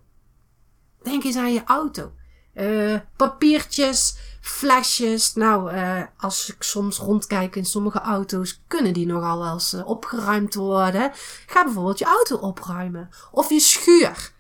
Denk 1.02 1.24
eens 1.24 1.36
aan 1.36 1.52
je 1.52 1.64
auto. 1.64 2.12
Uh, 2.54 2.98
papiertjes, 3.16 4.16
flesjes. 4.40 5.34
Nou, 5.34 5.74
uh, 5.74 6.02
als 6.16 6.52
ik 6.54 6.62
soms 6.62 6.98
rondkijk 6.98 7.56
in 7.56 7.64
sommige 7.64 8.00
auto's, 8.00 8.62
kunnen 8.66 8.92
die 8.92 9.06
nogal 9.06 9.38
wel 9.38 9.52
eens 9.52 9.74
uh, 9.74 9.88
opgeruimd 9.88 10.54
worden. 10.54 11.12
Ga 11.46 11.64
bijvoorbeeld 11.64 11.98
je 11.98 12.04
auto 12.04 12.36
opruimen. 12.36 13.08
Of 13.32 13.48
je 13.48 13.60
schuur, 13.60 14.32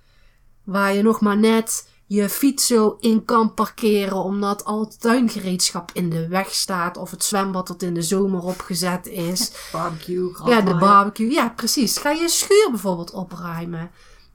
waar 0.64 0.94
je 0.94 1.02
nog 1.02 1.20
maar 1.20 1.38
net 1.38 1.86
je 2.08 2.28
fiets 2.28 2.66
zo 2.66 2.96
in 3.00 3.24
kan 3.24 3.54
parkeren 3.54 4.16
omdat 4.16 4.64
al 4.64 4.80
het 4.80 5.00
tuingereedschap 5.00 5.90
in 5.92 6.10
de 6.10 6.28
weg 6.28 6.54
staat 6.54 6.96
of 6.96 7.10
het 7.10 7.24
zwembad 7.24 7.66
dat 7.66 7.82
in 7.82 7.94
de 7.94 8.02
zomer 8.02 8.42
opgezet 8.42 9.06
is. 9.06 9.52
Barbecue, 9.72 10.32
Ja, 10.44 10.60
de 10.60 10.76
barbecue. 10.76 11.30
Ja, 11.30 11.48
precies. 11.48 11.98
Ga 11.98 12.10
je 12.10 12.28
schuur 12.28 12.68
bijvoorbeeld 12.70 13.10
opruimen. 13.10 13.90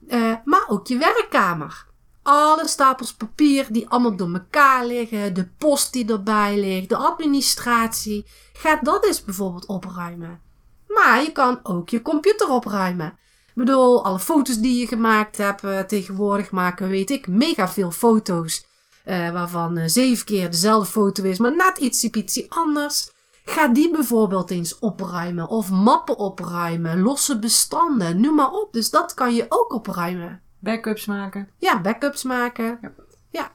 Eh, 0.08 0.34
maar 0.44 0.64
ook 0.68 0.86
je 0.86 0.98
werkkamer. 0.98 1.86
Alle 2.26 2.68
stapels 2.68 3.14
papier 3.14 3.66
die 3.70 3.88
allemaal 3.88 4.16
door 4.16 4.32
elkaar 4.34 4.86
liggen. 4.86 5.34
De 5.34 5.48
post 5.58 5.92
die 5.92 6.12
erbij 6.12 6.60
ligt. 6.60 6.88
De 6.88 6.96
administratie. 6.96 8.26
Ga 8.52 8.78
dat 8.82 9.04
eens 9.04 9.24
bijvoorbeeld 9.24 9.66
opruimen. 9.66 10.40
Maar 10.88 11.22
je 11.22 11.32
kan 11.32 11.60
ook 11.62 11.88
je 11.88 12.02
computer 12.02 12.48
opruimen. 12.48 13.06
Ik 13.46 13.54
bedoel, 13.54 14.04
alle 14.04 14.18
foto's 14.18 14.58
die 14.58 14.80
je 14.80 14.86
gemaakt 14.86 15.36
hebt. 15.36 15.64
eh, 15.64 15.78
tegenwoordig 15.80 16.50
maken, 16.50 16.88
weet 16.88 17.10
ik, 17.10 17.26
mega 17.26 17.68
veel 17.68 17.90
foto's. 17.90 18.66
eh, 19.04 19.30
waarvan 19.30 19.76
eh, 19.76 19.88
zeven 19.88 20.24
keer 20.24 20.50
dezelfde 20.50 20.90
foto 20.90 21.22
is, 21.22 21.38
maar 21.38 21.56
net 21.56 21.78
iets 21.78 22.04
ietsie 22.04 22.46
anders. 22.52 23.10
Ga 23.44 23.68
die 23.68 23.90
bijvoorbeeld 23.90 24.50
eens 24.50 24.78
opruimen. 24.78 25.48
Of 25.48 25.70
mappen 25.70 26.16
opruimen. 26.18 27.00
Losse 27.00 27.38
bestanden. 27.38 28.20
Noem 28.20 28.34
maar 28.34 28.50
op. 28.50 28.72
Dus 28.72 28.90
dat 28.90 29.14
kan 29.14 29.34
je 29.34 29.46
ook 29.48 29.72
opruimen. 29.72 30.42
Backups 30.64 31.06
maken. 31.06 31.48
Ja, 31.58 31.80
backups 31.80 32.22
maken. 32.22 32.78
Ja. 32.82 32.92
Ja. 33.30 33.52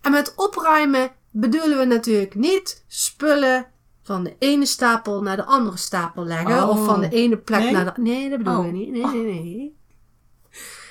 En 0.00 0.10
met 0.12 0.32
opruimen 0.36 1.10
bedoelen 1.30 1.78
we 1.78 1.84
natuurlijk 1.84 2.34
niet 2.34 2.84
spullen 2.88 3.66
van 4.02 4.24
de 4.24 4.36
ene 4.38 4.66
stapel 4.66 5.22
naar 5.22 5.36
de 5.36 5.44
andere 5.44 5.76
stapel 5.76 6.24
leggen. 6.24 6.62
Oh. 6.62 6.68
Of 6.68 6.84
van 6.84 7.00
de 7.00 7.08
ene 7.08 7.36
plek 7.36 7.60
Nee? 7.62 7.72
naar 7.72 7.94
de... 7.94 8.00
Nee, 8.00 8.28
dat 8.28 8.38
bedoelen 8.38 8.64
Oh. 8.64 8.70
we 8.70 8.76
niet. 8.76 8.90
Nee, 8.90 9.04
nee, 9.06 9.24
nee. 9.42 9.76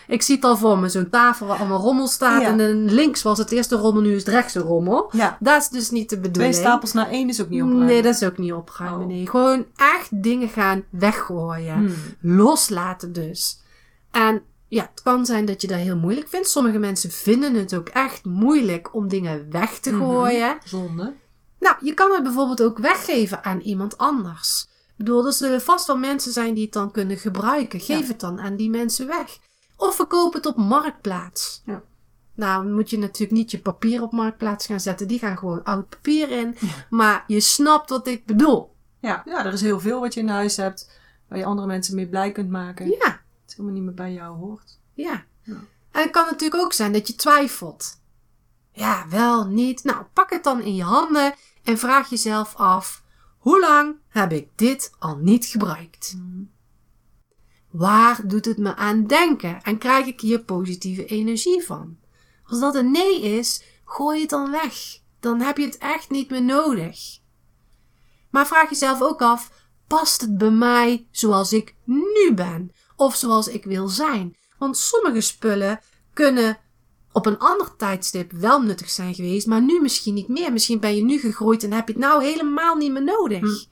Ik 0.07 0.21
zie 0.21 0.35
het 0.35 0.43
al 0.43 0.57
voor 0.57 0.77
me. 0.77 0.89
Zo'n 0.89 1.09
tafel 1.09 1.47
waar 1.47 1.57
allemaal 1.59 1.79
rommel 1.81 2.07
staat. 2.07 2.41
Ja. 2.41 2.47
En 2.47 2.57
dan 2.57 2.85
links 2.93 3.21
was 3.21 3.37
het 3.37 3.51
eerste 3.51 3.75
rommel, 3.75 4.01
nu 4.01 4.11
is 4.15 4.25
het 4.25 4.33
rechtse 4.33 4.59
rommel. 4.59 5.09
Ja. 5.11 5.37
Dat 5.39 5.61
is 5.61 5.69
dus 5.69 5.89
niet 5.89 6.09
de 6.09 6.15
Twee 6.15 6.21
bedoeling. 6.31 6.55
stapels 6.55 6.93
naar 6.93 7.09
één 7.09 7.29
is 7.29 7.41
ook 7.41 7.49
niet 7.49 7.61
opruimen. 7.61 7.87
Nee, 7.87 8.01
dat 8.01 8.15
is 8.15 8.23
ook 8.23 8.37
niet 8.37 8.53
opruimen. 8.53 8.99
Oh. 9.01 9.07
Nee, 9.07 9.27
gewoon 9.29 9.65
echt 9.75 10.23
dingen 10.23 10.49
gaan 10.49 10.83
weggooien. 10.89 11.75
Hmm. 11.75 11.93
Loslaten 12.21 13.13
dus. 13.13 13.61
En 14.11 14.41
ja, 14.77 14.89
het 14.91 15.01
kan 15.01 15.25
zijn 15.25 15.45
dat 15.45 15.61
je 15.61 15.67
dat 15.67 15.77
heel 15.77 15.97
moeilijk 15.97 16.27
vindt. 16.27 16.49
Sommige 16.49 16.77
mensen 16.79 17.11
vinden 17.11 17.53
het 17.53 17.75
ook 17.75 17.89
echt 17.89 18.25
moeilijk 18.25 18.95
om 18.95 19.07
dingen 19.07 19.47
weg 19.51 19.79
te 19.79 19.91
Mhm. 19.91 19.99
gooien. 20.03 20.57
Zonde. 20.63 21.13
Nou, 21.59 21.75
je 21.81 21.93
kan 21.93 22.11
het 22.11 22.23
bijvoorbeeld 22.23 22.61
ook 22.63 22.77
weggeven 22.77 23.43
aan 23.43 23.59
iemand 23.59 23.97
anders. 23.97 24.67
Ik 24.97 24.97
bedoel, 24.97 25.25
er 25.25 25.33
zullen 25.33 25.61
vast 25.61 25.87
wel 25.87 25.97
mensen 25.97 26.31
zijn 26.31 26.53
die 26.53 26.63
het 26.63 26.73
dan 26.73 26.91
kunnen 26.91 27.17
gebruiken. 27.17 27.79
Geef 27.79 27.99
Ja. 28.01 28.07
het 28.07 28.19
dan 28.19 28.39
aan 28.39 28.55
die 28.55 28.69
mensen 28.69 29.07
weg. 29.07 29.37
Of 29.77 29.95
verkoop 29.95 30.33
het 30.33 30.45
op 30.45 30.55
Marktplaats. 30.57 31.61
Ja. 31.65 31.81
Nou, 32.35 32.63
dan 32.63 32.73
moet 32.73 32.89
je 32.89 32.97
natuurlijk 32.97 33.31
niet 33.31 33.51
je 33.51 33.59
papier 33.59 34.01
op 34.01 34.11
Marktplaats 34.11 34.65
gaan 34.65 34.79
zetten. 34.79 35.07
Die 35.07 35.19
gaan 35.19 35.37
gewoon 35.37 35.63
oud 35.63 35.89
papier 35.89 36.29
in. 36.31 36.55
Maar 36.89 37.23
je 37.27 37.39
snapt 37.39 37.89
wat 37.89 38.07
ik 38.07 38.25
bedoel. 38.25 38.75
Ja. 38.99 39.21
ja, 39.25 39.45
er 39.45 39.53
is 39.53 39.61
heel 39.61 39.79
veel 39.79 39.99
wat 39.99 40.13
je 40.13 40.19
in 40.19 40.27
huis 40.27 40.57
hebt. 40.57 40.89
Waar 41.29 41.37
je 41.39 41.45
andere 41.45 41.67
mensen 41.67 41.95
mee 41.95 42.07
blij 42.07 42.31
kunt 42.31 42.49
maken. 42.49 42.87
Ja. 42.87 43.20
Het 43.51 43.59
helemaal 43.59 43.81
niet 43.81 43.95
meer 43.95 44.05
bij 44.05 44.13
jou 44.13 44.37
hoort. 44.37 44.79
Ja. 44.93 45.25
Ja. 45.41 45.63
En 45.91 46.01
het 46.01 46.09
kan 46.09 46.25
natuurlijk 46.25 46.63
ook 46.63 46.73
zijn 46.73 46.93
dat 46.93 47.07
je 47.07 47.15
twijfelt. 47.15 47.99
Ja, 48.71 49.07
wel, 49.09 49.45
niet. 49.45 49.83
Nou, 49.83 50.05
pak 50.13 50.29
het 50.29 50.43
dan 50.43 50.61
in 50.61 50.75
je 50.75 50.83
handen 50.83 51.33
en 51.63 51.77
vraag 51.77 52.09
jezelf 52.09 52.55
af: 52.55 53.03
hoe 53.37 53.59
lang 53.59 53.95
heb 54.07 54.31
ik 54.31 54.49
dit 54.55 54.91
al 54.99 55.17
niet 55.17 55.45
gebruikt? 55.45 56.17
Waar 57.69 58.27
doet 58.27 58.45
het 58.45 58.57
me 58.57 58.75
aan 58.75 59.07
denken 59.07 59.61
en 59.61 59.77
krijg 59.77 60.05
ik 60.05 60.21
hier 60.21 60.43
positieve 60.43 61.05
energie 61.05 61.63
van? 61.63 61.97
Als 62.43 62.59
dat 62.59 62.75
een 62.75 62.91
nee 62.91 63.21
is, 63.21 63.63
gooi 63.85 64.21
het 64.21 64.29
dan 64.29 64.51
weg. 64.51 64.99
Dan 65.19 65.39
heb 65.39 65.57
je 65.57 65.65
het 65.65 65.77
echt 65.77 66.09
niet 66.09 66.29
meer 66.29 66.43
nodig. 66.43 67.19
Maar 68.29 68.47
vraag 68.47 68.69
jezelf 68.69 69.01
ook 69.01 69.21
af: 69.21 69.51
past 69.87 70.21
het 70.21 70.37
bij 70.37 70.51
mij 70.51 71.07
zoals 71.11 71.53
ik 71.53 71.75
nu 71.85 72.33
ben? 72.35 72.71
Of 73.01 73.15
zoals 73.15 73.47
ik 73.47 73.63
wil 73.63 73.87
zijn? 73.87 74.35
Want 74.57 74.77
sommige 74.77 75.21
spullen 75.21 75.79
kunnen 76.13 76.57
op 77.11 77.25
een 77.25 77.37
ander 77.37 77.75
tijdstip 77.75 78.31
wel 78.31 78.61
nuttig 78.61 78.89
zijn 78.89 79.15
geweest, 79.15 79.47
maar 79.47 79.61
nu 79.61 79.81
misschien 79.81 80.13
niet 80.13 80.27
meer. 80.27 80.51
Misschien 80.51 80.79
ben 80.79 80.95
je 80.95 81.03
nu 81.03 81.19
gegroeid 81.19 81.63
en 81.63 81.71
heb 81.73 81.87
je 81.87 81.93
het 81.93 82.01
nou 82.01 82.23
helemaal 82.23 82.75
niet 82.75 82.91
meer 82.91 83.03
nodig. 83.03 83.39
Hm. 83.39 83.69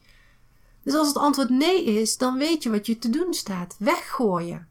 Dus 0.83 0.93
als 0.93 1.07
het 1.07 1.17
antwoord 1.17 1.49
nee 1.49 1.83
is, 1.83 2.17
dan 2.17 2.37
weet 2.37 2.63
je 2.63 2.69
wat 2.69 2.85
je 2.85 2.97
te 2.97 3.09
doen 3.09 3.33
staat. 3.33 3.75
Weggooien. 3.79 4.67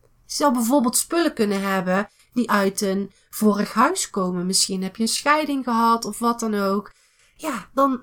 Je 0.00 0.34
zou 0.34 0.52
bijvoorbeeld 0.52 0.96
spullen 0.96 1.34
kunnen 1.34 1.62
hebben 1.62 2.08
die 2.32 2.50
uit 2.50 2.80
een 2.80 3.10
vorig 3.30 3.72
huis 3.72 4.10
komen. 4.10 4.46
Misschien 4.46 4.82
heb 4.82 4.96
je 4.96 5.02
een 5.02 5.08
scheiding 5.08 5.64
gehad 5.64 6.04
of 6.04 6.18
wat 6.18 6.40
dan 6.40 6.54
ook. 6.54 6.92
Ja, 7.36 7.68
dan 7.74 8.02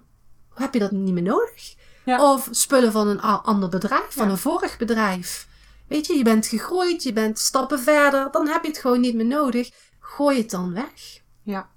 heb 0.53 0.74
je 0.74 0.79
dat 0.79 0.91
niet 0.91 1.13
meer 1.13 1.24
nodig. 1.24 1.75
Ja. 2.06 2.34
Of 2.34 2.48
spullen 2.51 2.91
van 2.91 3.08
een 3.08 3.22
ander 3.22 3.70
bedrijf, 3.70 4.08
van 4.10 4.25
Ja. 4.25 4.32
een 4.32 4.38
vorig 4.38 4.77
bedrijf. 4.77 5.46
Weet 5.88 6.08
je, 6.08 6.13
je 6.17 6.24
bent 6.24 6.46
gegroeid, 6.48 7.03
je 7.03 7.13
bent 7.13 7.39
stappen 7.39 7.79
verder, 7.79 8.32
dan 8.32 8.48
heb 8.48 8.62
je 8.63 8.67
het 8.70 8.77
gewoon 8.77 9.00
niet 9.00 9.15
meer 9.15 9.25
nodig. 9.25 9.70
Gooi 10.00 10.38
het 10.38 10.50
dan 10.50 10.74
weg. 10.74 11.22
Ja. 11.41 11.70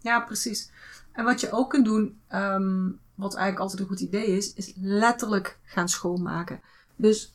ja, 0.00 0.20
precies. 0.20 0.70
En 1.12 1.24
wat 1.24 1.40
je 1.40 1.52
ook 1.52 1.70
kunt 1.70 1.84
doen, 1.84 2.20
ehm, 2.28 2.88
wat 3.14 3.34
eigenlijk 3.34 3.62
altijd 3.62 3.80
een 3.80 3.86
goed 3.86 4.00
idee 4.00 4.26
is, 4.26 4.52
is 4.54 4.72
letterlijk 4.76 5.58
gaan 5.64 5.88
schoonmaken. 5.88 6.60
Dus 6.96 7.34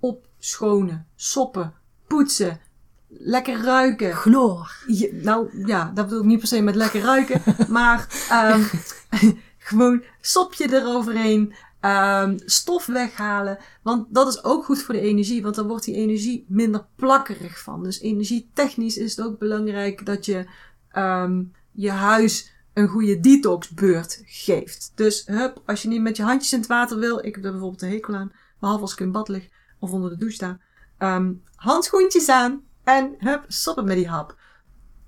opschonen, 0.00 1.06
soppen, 1.16 1.74
poetsen, 2.06 2.60
lekker 3.08 3.62
ruiken. 3.62 4.12
Chloor. 4.14 4.84
Je- 4.86 5.20
nou 5.22 5.66
ja, 5.66 5.90
dat 5.94 6.04
bedoel 6.04 6.20
ik 6.20 6.26
niet 6.26 6.38
per 6.38 6.48
se 6.48 6.60
met 6.62 6.74
lekker 6.74 7.00
ruiken, 7.00 7.42
maar 7.68 8.26
ehm, 8.30 8.62
gewoon 9.58 10.02
sopje 10.20 10.74
eroverheen, 10.74 11.54
ehm, 11.86 12.38
stof 12.44 12.86
weghalen. 12.86 13.58
Want 13.82 14.14
dat 14.14 14.28
is 14.28 14.44
ook 14.44 14.64
goed 14.64 14.82
voor 14.82 14.94
de 14.94 15.00
energie, 15.00 15.42
want 15.42 15.54
dan 15.54 15.66
wordt 15.66 15.84
die 15.84 15.94
energie 15.94 16.44
minder 16.48 16.86
plakkerig 16.96 17.62
van. 17.62 17.82
Dus 17.82 18.00
energietechnisch 18.00 18.96
is 18.96 19.16
het 19.16 19.26
ook 19.26 19.38
belangrijk 19.38 20.06
dat 20.06 20.24
je 20.24 20.46
ehm, 20.90 21.42
je 21.72 21.90
huis 21.90 22.54
een 22.72 22.88
goede 22.88 23.20
detoxbeurt 23.20 24.22
geeft. 24.24 24.92
Dus 24.94 25.26
hup, 25.26 25.62
als 25.66 25.82
je 25.82 25.88
niet 25.88 26.02
met 26.02 26.16
je 26.16 26.22
handjes 26.22 26.52
in 26.52 26.58
het 26.58 26.68
water 26.68 26.98
wil, 26.98 27.18
ik 27.18 27.34
heb 27.34 27.44
er 27.44 27.50
bijvoorbeeld 27.50 27.82
een 27.82 27.90
hekel 27.90 28.14
aan, 28.14 28.32
behalve 28.60 28.82
als 28.82 28.92
ik 28.92 29.00
in 29.00 29.12
bad 29.12 29.28
lig 29.28 29.48
of 29.78 29.90
onder 29.90 30.10
de 30.10 30.16
douche 30.16 30.34
sta, 30.34 30.58
ehm, 30.98 31.32
handschoentjes 31.54 32.28
aan 32.28 32.62
en 32.84 33.14
hup, 33.18 33.44
stoppen 33.48 33.84
met 33.84 33.96
die 33.96 34.08
hap. 34.08 34.36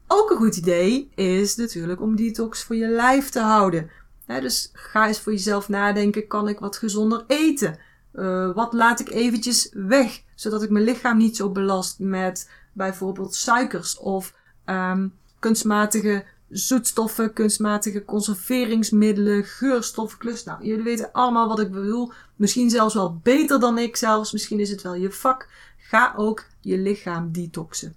Ook 0.07 0.31
een 0.31 0.37
goed 0.37 0.57
idee 0.57 1.11
is 1.15 1.57
natuurlijk 1.57 2.01
om 2.01 2.17
detox 2.17 2.63
voor 2.63 2.77
je 2.77 2.89
lijf 2.89 3.29
te 3.29 3.41
houden. 3.41 3.91
Dus 4.29 4.71
ga 4.73 5.07
eens 5.07 5.21
voor 5.21 5.33
jezelf 5.33 5.69
nadenken, 5.69 6.27
kan 6.27 6.49
ik 6.49 6.59
wat 6.59 6.77
gezonder 6.77 7.25
eten? 7.27 7.79
Eh, 8.13 8.55
wat 8.55 8.73
laat 8.73 9.01
ik 9.01 9.09
eventjes 9.09 9.69
weg, 9.73 10.23
zodat 10.35 10.63
ik 10.63 10.71
mijn 10.71 10.85
lichaam 10.85 11.17
niet 11.17 11.37
zo 11.37 11.51
belast 11.51 11.99
met 11.99 12.51
bijvoorbeeld 12.73 13.35
suikers 13.35 13.99
of 13.99 14.35
ehm, 14.65 15.09
kunstmatige 15.39 16.25
zoetstoffen, 16.49 17.33
kunstmatige 17.33 18.05
conserveringsmiddelen, 18.05 19.45
geurstoffen, 19.45 20.19
klus. 20.19 20.45
Nou, 20.45 20.65
jullie 20.65 20.85
weten 20.85 21.13
allemaal 21.13 21.49
wat 21.49 21.61
ik 21.61 21.71
bedoel. 21.71 22.13
Misschien 22.37 22.71
zelfs 22.71 22.95
wel 22.95 23.21
beter 23.23 23.61
dan 23.61 23.79
ik 23.79 23.97
zelfs. 23.97 24.33
Misschien 24.33 24.61
is 24.61 24.71
het 24.71 24.83
wel 24.83 24.95
je 24.95 25.11
vak. 25.11 25.49
Ga 25.79 26.15
ook 26.17 26.45
je 26.61 26.79
lichaam 26.79 27.33
detoxen. 27.33 27.95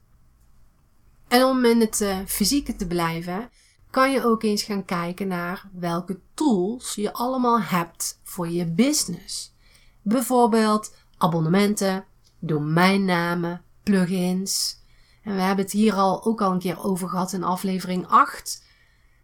En 1.27 1.43
om 1.43 1.65
in 1.65 1.79
het 1.79 2.01
eh, 2.01 2.19
fysieke 2.25 2.75
te 2.75 2.87
blijven, 2.87 3.49
kan 3.91 4.11
je 4.11 4.25
ook 4.25 4.43
eens 4.43 4.63
gaan 4.63 4.85
kijken 4.85 5.27
naar 5.27 5.69
welke 5.73 6.19
tools 6.33 6.95
je 6.95 7.13
allemaal 7.13 7.61
hebt 7.61 8.19
voor 8.23 8.49
je 8.49 8.65
business. 8.65 9.53
Bijvoorbeeld 10.01 10.93
abonnementen, 11.17 12.05
domeinnamen, 12.39 13.61
plugins. 13.83 14.79
En 15.23 15.35
we 15.35 15.41
hebben 15.41 15.65
het 15.65 15.73
hier 15.73 15.93
al 15.93 16.25
ook 16.25 16.41
al 16.41 16.51
een 16.51 16.59
keer 16.59 16.83
over 16.83 17.09
gehad 17.09 17.33
in 17.33 17.43
aflevering 17.43 18.07
8. 18.07 18.63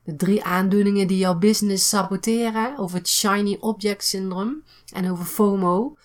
De 0.04 0.16
drie 0.16 0.44
aandoeningen 0.44 1.08
die 1.08 1.18
jouw 1.18 1.38
business 1.38 1.90
saboteren. 1.90 2.78
Over 2.78 2.98
het 2.98 3.08
Shiny 3.08 3.58
Object 3.60 4.04
Syndrome 4.04 4.62
en 4.94 5.12
over 5.12 5.26
FOMO. 5.26 5.98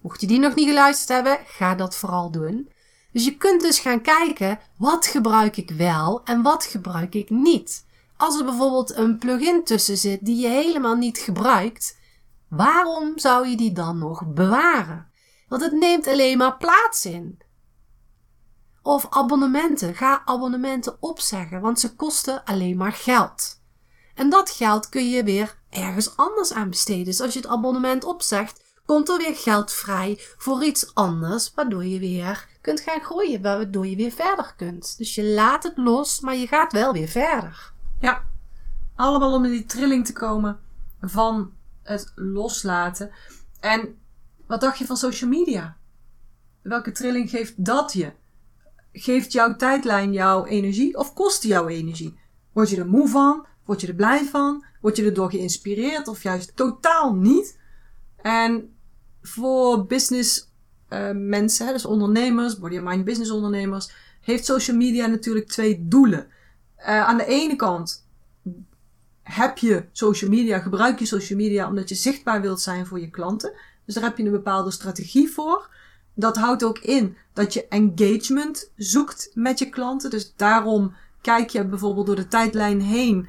Mocht 0.00 0.20
je 0.20 0.26
die 0.26 0.38
nog 0.38 0.54
niet 0.54 0.68
geluisterd 0.68 1.08
hebben, 1.08 1.46
ga 1.46 1.74
dat 1.74 1.96
vooral 1.96 2.30
doen. 2.30 2.70
Dus 3.12 3.24
je 3.24 3.36
kunt 3.36 3.60
dus 3.60 3.78
gaan 3.78 4.00
kijken, 4.00 4.58
wat 4.76 5.06
gebruik 5.06 5.56
ik 5.56 5.70
wel 5.70 6.24
en 6.24 6.42
wat 6.42 6.64
gebruik 6.64 7.14
ik 7.14 7.30
niet. 7.30 7.84
Als 8.20 8.38
er 8.38 8.44
bijvoorbeeld 8.44 8.96
een 8.96 9.18
plugin 9.18 9.64
tussen 9.64 9.96
zit 9.96 10.24
die 10.24 10.40
je 10.40 10.48
helemaal 10.48 10.94
niet 10.94 11.18
gebruikt, 11.18 11.98
waarom 12.48 13.18
zou 13.18 13.48
je 13.48 13.56
die 13.56 13.72
dan 13.72 13.98
nog 13.98 14.26
bewaren? 14.26 15.10
Want 15.48 15.62
het 15.62 15.72
neemt 15.72 16.06
alleen 16.06 16.38
maar 16.38 16.56
plaats 16.56 17.04
in. 17.04 17.38
Of 18.82 19.06
abonnementen. 19.10 19.94
Ga 19.94 20.22
abonnementen 20.24 20.96
opzeggen, 21.02 21.60
want 21.60 21.80
ze 21.80 21.94
kosten 21.94 22.44
alleen 22.44 22.76
maar 22.76 22.92
geld. 22.92 23.60
En 24.14 24.30
dat 24.30 24.50
geld 24.50 24.88
kun 24.88 25.10
je 25.10 25.24
weer 25.24 25.58
ergens 25.70 26.16
anders 26.16 26.52
aan 26.52 26.70
besteden. 26.70 27.04
Dus 27.04 27.20
als 27.20 27.32
je 27.32 27.38
het 27.38 27.48
abonnement 27.48 28.04
opzegt, 28.04 28.64
komt 28.86 29.08
er 29.08 29.18
weer 29.18 29.36
geld 29.36 29.72
vrij 29.72 30.18
voor 30.36 30.64
iets 30.64 30.94
anders, 30.94 31.52
waardoor 31.54 31.84
je 31.84 31.98
weer 31.98 32.48
kunt 32.60 32.80
gaan 32.80 33.00
groeien, 33.00 33.42
waardoor 33.42 33.86
je 33.86 33.96
weer 33.96 34.12
verder 34.12 34.54
kunt. 34.56 34.98
Dus 34.98 35.14
je 35.14 35.24
laat 35.24 35.62
het 35.62 35.76
los, 35.76 36.20
maar 36.20 36.36
je 36.36 36.46
gaat 36.46 36.72
wel 36.72 36.92
weer 36.92 37.08
verder. 37.08 37.69
Ja, 38.00 38.24
allemaal 38.94 39.34
om 39.34 39.44
in 39.44 39.50
die 39.50 39.66
trilling 39.66 40.06
te 40.06 40.12
komen 40.12 40.58
van 41.00 41.52
het 41.82 42.12
loslaten. 42.14 43.10
En 43.60 43.98
wat 44.46 44.60
dacht 44.60 44.78
je 44.78 44.86
van 44.86 44.96
social 44.96 45.30
media? 45.30 45.76
Welke 46.62 46.92
trilling 46.92 47.30
geeft 47.30 47.64
dat 47.64 47.92
je? 47.92 48.12
Geeft 48.92 49.32
jouw 49.32 49.56
tijdlijn 49.56 50.12
jouw 50.12 50.44
energie 50.44 50.96
of 50.96 51.12
kost 51.14 51.42
die 51.42 51.50
jouw 51.50 51.68
energie? 51.68 52.18
Word 52.52 52.70
je 52.70 52.76
er 52.76 52.88
moe 52.88 53.08
van? 53.08 53.46
Word 53.64 53.80
je 53.80 53.86
er 53.86 53.94
blij 53.94 54.24
van? 54.24 54.64
Word 54.80 54.96
je 54.96 55.04
erdoor 55.04 55.30
geïnspireerd 55.30 56.08
of 56.08 56.22
juist 56.22 56.56
totaal 56.56 57.14
niet? 57.14 57.58
En 58.16 58.74
voor 59.22 59.86
business 59.86 60.52
uh, 60.88 61.10
mensen, 61.14 61.72
dus 61.72 61.84
ondernemers, 61.84 62.58
body 62.58 62.76
and 62.76 62.84
mind 62.84 63.04
business 63.04 63.30
ondernemers, 63.30 63.92
heeft 64.20 64.44
social 64.44 64.76
media 64.76 65.06
natuurlijk 65.06 65.48
twee 65.48 65.88
doelen. 65.88 66.26
Uh, 66.80 66.86
aan 66.86 67.16
de 67.16 67.26
ene 67.26 67.56
kant 67.56 68.08
heb 69.22 69.58
je 69.58 69.84
social 69.92 70.30
media, 70.30 70.58
gebruik 70.58 70.98
je 70.98 71.04
social 71.04 71.38
media 71.38 71.68
omdat 71.68 71.88
je 71.88 71.94
zichtbaar 71.94 72.40
wilt 72.40 72.60
zijn 72.60 72.86
voor 72.86 73.00
je 73.00 73.10
klanten. 73.10 73.52
Dus 73.84 73.94
daar 73.94 74.04
heb 74.04 74.18
je 74.18 74.24
een 74.24 74.30
bepaalde 74.30 74.70
strategie 74.70 75.30
voor. 75.30 75.68
Dat 76.14 76.36
houdt 76.36 76.64
ook 76.64 76.78
in 76.78 77.16
dat 77.32 77.52
je 77.52 77.68
engagement 77.68 78.70
zoekt 78.76 79.30
met 79.34 79.58
je 79.58 79.68
klanten. 79.68 80.10
Dus 80.10 80.34
daarom 80.36 80.94
kijk 81.20 81.50
je 81.50 81.64
bijvoorbeeld 81.64 82.06
door 82.06 82.16
de 82.16 82.28
tijdlijn 82.28 82.80
heen, 82.80 83.28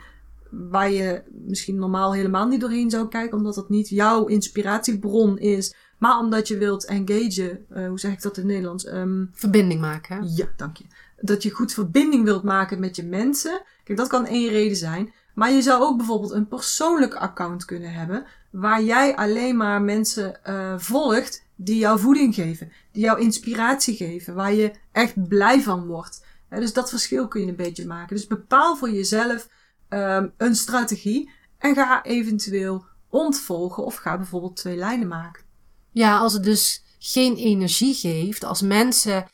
waar 0.49 0.91
je 0.91 1.23
misschien 1.31 1.75
normaal 1.75 2.13
helemaal 2.13 2.47
niet 2.47 2.61
doorheen 2.61 2.89
zou 2.89 3.07
kijken, 3.07 3.37
omdat 3.37 3.55
dat 3.55 3.69
niet 3.69 3.89
jouw 3.89 4.25
inspiratiebron 4.25 5.37
is, 5.37 5.75
maar 5.97 6.19
omdat 6.19 6.47
je 6.47 6.57
wilt 6.57 6.85
engagen. 6.85 7.65
Uh, 7.73 7.87
hoe 7.87 7.99
zeg 7.99 8.11
ik 8.11 8.21
dat 8.21 8.37
in 8.37 8.43
het 8.43 8.51
Nederlands? 8.51 8.87
Um, 8.87 9.29
Verbinding 9.33 9.81
maken. 9.81 10.35
Ja, 10.35 10.47
dank 10.57 10.77
je. 10.77 10.83
Dat 11.21 11.43
je 11.43 11.51
goed 11.51 11.73
verbinding 11.73 12.23
wilt 12.23 12.43
maken 12.43 12.79
met 12.79 12.95
je 12.95 13.03
mensen. 13.03 13.61
Kijk, 13.83 13.97
dat 13.97 14.07
kan 14.07 14.25
één 14.25 14.49
reden 14.49 14.77
zijn. 14.77 15.13
Maar 15.33 15.51
je 15.51 15.61
zou 15.61 15.81
ook 15.81 15.97
bijvoorbeeld 15.97 16.31
een 16.31 16.47
persoonlijk 16.47 17.15
account 17.15 17.65
kunnen 17.65 17.93
hebben, 17.93 18.25
waar 18.49 18.83
jij 18.83 19.15
alleen 19.15 19.57
maar 19.57 19.81
mensen 19.81 20.39
uh, 20.49 20.73
volgt 20.77 21.45
die 21.55 21.77
jou 21.77 21.99
voeding 21.99 22.35
geven, 22.35 22.71
die 22.91 23.03
jou 23.03 23.19
inspiratie 23.19 23.95
geven, 23.95 24.35
waar 24.35 24.53
je 24.53 24.71
echt 24.91 25.27
blij 25.27 25.61
van 25.61 25.85
wordt. 25.87 26.25
dus 26.49 26.73
dat 26.73 26.89
verschil 26.89 27.27
kun 27.27 27.41
je 27.41 27.47
een 27.47 27.55
beetje 27.55 27.85
maken. 27.85 28.15
Dus 28.15 28.27
bepaal 28.27 28.75
voor 28.75 28.91
jezelf 28.91 29.49
um, 29.89 30.33
een 30.37 30.55
strategie 30.55 31.29
en 31.57 31.75
ga 31.75 32.03
eventueel 32.03 32.85
ontvolgen 33.09 33.85
of 33.85 33.95
ga 33.95 34.17
bijvoorbeeld 34.17 34.55
twee 34.55 34.75
lijnen 34.75 35.07
maken. 35.07 35.43
Ja, 35.91 36.17
als 36.17 36.33
het 36.33 36.43
dus 36.43 36.83
geen 36.99 37.35
energie 37.35 37.93
geeft, 37.93 38.43
als 38.43 38.61
mensen 38.61 39.25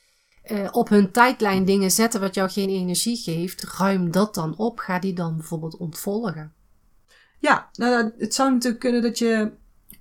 uh, 0.52 0.68
op 0.72 0.90
hun 0.90 1.12
tijdlijn 1.12 1.66
dingen 1.66 1.92
zetten 1.92 2.22
wat 2.22 2.36
jou 2.36 2.50
geen 2.50 2.70
energie 2.70 3.18
geeft, 3.18 3.64
ruim 3.64 4.12
dat 4.12 4.36
dan 4.36 4.58
op. 4.58 4.80
Ga 4.80 5.00
die 5.00 5.14
dan 5.14 5.36
bijvoorbeeld 5.36 5.78
ontvolgen. 5.78 6.54
Ja, 7.40 7.70
nou, 7.74 8.12
het 8.18 8.34
zou 8.34 8.52
natuurlijk 8.52 8.82
kunnen 8.82 9.02
dat 9.02 9.18
je 9.18 9.52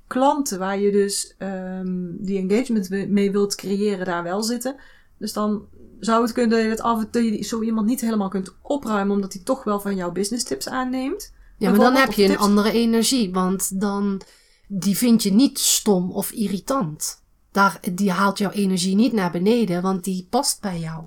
klanten 0.07 0.59
waar 0.59 0.79
je 0.79 0.93
dus 0.93 1.35
um, 1.39 2.17
die 2.21 2.39
engagement 2.39 3.09
mee 3.09 3.31
wilt 3.31 3.55
creëren, 3.55 4.07
daar 4.07 4.23
wel 4.23 4.43
zitten. 4.43 4.77
Dus 5.19 5.33
dan 5.33 5.67
zou 6.01 6.23
het 6.23 6.33
kunnen 6.33 6.69
dat 6.69 6.79
je, 6.79 6.83
af 6.83 7.01
en 7.01 7.11
toe 7.11 7.45
zo 7.45 7.63
iemand 7.63 7.87
niet 7.87 8.01
helemaal 8.01 8.29
kunt 8.29 8.55
opruimen, 8.63 9.15
omdat 9.15 9.33
hij 9.33 9.43
toch 9.43 9.65
wel 9.65 9.81
van 9.81 9.97
jouw 9.97 10.13
business 10.13 10.45
tips 10.45 10.69
aanneemt. 10.69 11.35
Ja, 11.59 11.71
maar 11.71 11.79
dan 11.79 11.95
heb 11.95 12.13
je 12.13 12.25
een 12.25 12.39
andere 12.39 12.73
energie, 12.73 13.33
want 13.33 13.81
dan 13.81 14.21
die 14.69 14.97
vind 14.97 15.23
je 15.23 15.33
niet 15.33 15.59
stom 15.59 16.11
of 16.11 16.31
irritant. 16.31 17.25
Daar, 17.57 17.81
die 17.93 18.11
haalt 18.11 18.39
jouw 18.39 18.51
energie 18.51 18.95
niet 18.95 19.13
naar 19.13 19.31
beneden, 19.31 19.83
want 19.83 20.05
die 20.05 20.27
past 20.31 20.61
bij 20.61 20.79
jou. 20.79 21.05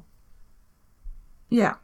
Ja, 1.47 1.79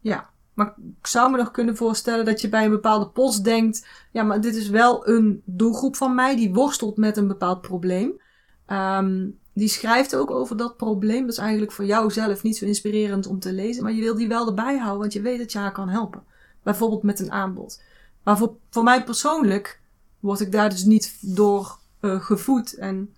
ja. 0.00 0.30
Maar 0.54 0.74
ik 1.00 1.06
zou 1.06 1.30
me 1.30 1.36
nog 1.36 1.50
kunnen 1.50 1.76
voorstellen 1.76 2.24
dat 2.24 2.40
je 2.40 2.48
bij 2.48 2.64
een 2.64 2.70
bepaalde 2.70 3.08
post 3.08 3.44
denkt: 3.44 3.86
ja, 4.12 4.22
maar 4.22 4.40
dit 4.40 4.54
is 4.54 4.68
wel 4.68 5.08
een 5.08 5.42
doelgroep 5.44 5.96
van 5.96 6.14
mij 6.14 6.36
die 6.36 6.52
worstelt 6.52 6.96
met 6.96 7.16
een 7.16 7.26
bepaald 7.28 7.60
probleem. 7.60 8.20
Um, 8.66 9.38
die 9.52 9.68
schrijft 9.68 10.16
ook 10.16 10.30
over 10.30 10.56
dat 10.56 10.76
probleem. 10.76 11.20
Dat 11.20 11.32
is 11.32 11.38
eigenlijk 11.38 11.72
voor 11.72 11.84
jou 11.84 12.10
zelf 12.10 12.42
niet 12.42 12.56
zo 12.56 12.64
inspirerend 12.64 13.26
om 13.26 13.38
te 13.38 13.52
lezen, 13.52 13.82
maar 13.82 13.92
je 13.92 14.02
wil 14.02 14.14
die 14.14 14.28
wel 14.28 14.46
erbij 14.46 14.76
houden, 14.76 15.00
want 15.00 15.12
je 15.12 15.20
weet 15.20 15.38
dat 15.38 15.52
je 15.52 15.58
haar 15.58 15.72
kan 15.72 15.88
helpen. 15.88 16.22
Bijvoorbeeld 16.62 17.02
met 17.02 17.20
een 17.20 17.32
aanbod. 17.32 17.82
Maar 18.22 18.38
voor, 18.38 18.56
voor 18.70 18.82
mij 18.82 19.04
persoonlijk 19.04 19.80
word 20.20 20.40
ik 20.40 20.52
daar 20.52 20.70
dus 20.70 20.84
niet 20.84 21.18
door 21.20 21.78
uh, 22.00 22.20
gevoed 22.20 22.74
en 22.74 23.12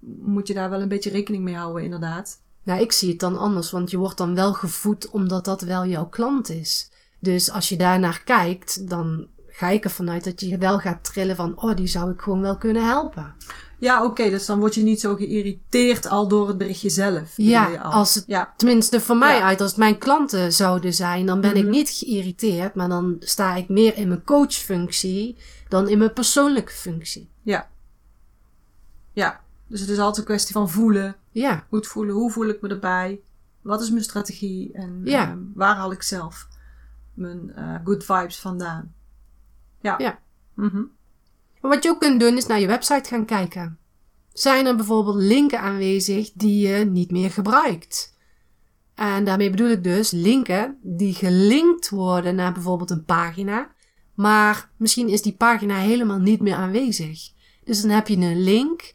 moet 0.00 0.46
je 0.46 0.54
daar 0.54 0.70
wel 0.70 0.80
een 0.80 0.88
beetje 0.88 1.10
rekening 1.10 1.44
mee 1.44 1.54
houden, 1.54 1.84
inderdaad. 1.84 2.40
Nou, 2.62 2.80
ik 2.80 2.92
zie 2.92 3.08
het 3.10 3.20
dan 3.20 3.38
anders, 3.38 3.70
want 3.70 3.90
je 3.90 3.96
wordt 3.96 4.16
dan 4.16 4.34
wel 4.34 4.52
gevoed 4.52 5.10
omdat 5.10 5.44
dat 5.44 5.60
wel 5.60 5.86
jouw 5.86 6.06
klant 6.06 6.48
is. 6.48 6.90
Dus 7.18 7.50
als 7.50 7.68
je 7.68 7.76
daarnaar 7.76 8.22
kijkt, 8.24 8.88
dan 8.88 9.26
ga 9.46 9.68
ik 9.68 9.84
ervan 9.84 10.10
uit 10.10 10.24
dat 10.24 10.40
je 10.40 10.58
wel 10.58 10.78
gaat 10.78 11.04
trillen 11.04 11.36
van, 11.36 11.62
oh, 11.62 11.76
die 11.76 11.86
zou 11.86 12.10
ik 12.10 12.20
gewoon 12.20 12.40
wel 12.40 12.56
kunnen 12.56 12.86
helpen. 12.86 13.34
Ja, 13.78 14.04
oké, 14.04 14.30
dus 14.30 14.46
dan 14.46 14.58
word 14.58 14.74
je 14.74 14.82
niet 14.82 15.00
zo 15.00 15.14
geïrriteerd 15.14 16.08
al 16.08 16.28
door 16.28 16.48
het 16.48 16.58
berichtje 16.58 16.90
zelf. 16.90 17.32
Ja, 17.36 17.74
als 17.74 18.14
het, 18.14 18.24
ja. 18.26 18.54
tenminste 18.56 19.00
voor 19.00 19.16
mij 19.16 19.40
uit, 19.40 19.60
als 19.60 19.70
het 19.70 19.78
mijn 19.78 19.98
klanten 19.98 20.52
zouden 20.52 20.94
zijn, 20.94 21.26
dan 21.26 21.40
ben 21.40 21.56
ik 21.56 21.62
mhm. 21.62 21.70
niet 21.70 21.90
geïrriteerd, 21.90 22.74
maar 22.74 22.88
dan 22.88 23.16
sta 23.20 23.54
ik 23.54 23.68
meer 23.68 23.96
in 23.96 24.08
mijn 24.08 24.24
coachfunctie 24.24 25.36
dan 25.68 25.88
in 25.88 25.98
mijn 25.98 26.12
persoonlijke 26.12 26.72
functie. 26.72 27.28
Ja. 27.42 27.68
Ja, 29.12 29.40
dus 29.68 29.80
het 29.80 29.88
is 29.88 29.98
altijd 29.98 30.18
een 30.18 30.24
kwestie 30.24 30.54
van 30.54 30.70
voelen. 30.70 31.16
Ja. 31.30 31.66
Goed 31.68 31.86
voelen. 31.86 32.14
Hoe 32.14 32.30
voel 32.30 32.48
ik 32.48 32.60
me 32.60 32.68
erbij? 32.68 33.20
Wat 33.62 33.80
is 33.80 33.90
mijn 33.90 34.04
strategie? 34.04 34.72
En 34.72 35.00
ja. 35.04 35.30
uh, 35.30 35.36
waar 35.54 35.76
haal 35.76 35.92
ik 35.92 36.02
zelf 36.02 36.48
mijn 37.14 37.52
uh, 37.58 37.74
good 37.84 38.04
vibes 38.04 38.38
vandaan? 38.38 38.94
Ja. 39.80 39.94
ja. 39.98 40.18
Mm 40.54 40.68
-hmm. 40.68 40.90
wat 41.60 41.82
je 41.82 41.90
ook 41.90 42.00
kunt 42.00 42.20
doen 42.20 42.36
is 42.36 42.46
naar 42.46 42.60
je 42.60 42.66
website 42.66 43.08
gaan 43.08 43.24
kijken. 43.24 43.78
Zijn 44.32 44.66
er 44.66 44.76
bijvoorbeeld 44.76 45.16
linken 45.16 45.60
aanwezig 45.60 46.32
die 46.32 46.68
je 46.68 46.84
niet 46.84 47.10
meer 47.10 47.30
gebruikt? 47.30 48.16
En 48.94 49.24
daarmee 49.24 49.50
bedoel 49.50 49.68
ik 49.68 49.84
dus 49.84 50.10
linken 50.10 50.78
die 50.82 51.14
gelinkt 51.14 51.88
worden 51.88 52.34
naar 52.34 52.52
bijvoorbeeld 52.52 52.90
een 52.90 53.04
pagina, 53.04 53.70
maar 54.14 54.70
misschien 54.76 55.08
is 55.08 55.22
die 55.22 55.36
pagina 55.36 55.76
helemaal 55.76 56.18
niet 56.18 56.40
meer 56.40 56.54
aanwezig. 56.54 57.30
Dus 57.64 57.82
dan 57.82 57.90
heb 57.90 58.08
je 58.08 58.16
een 58.16 58.42
link 58.42 58.94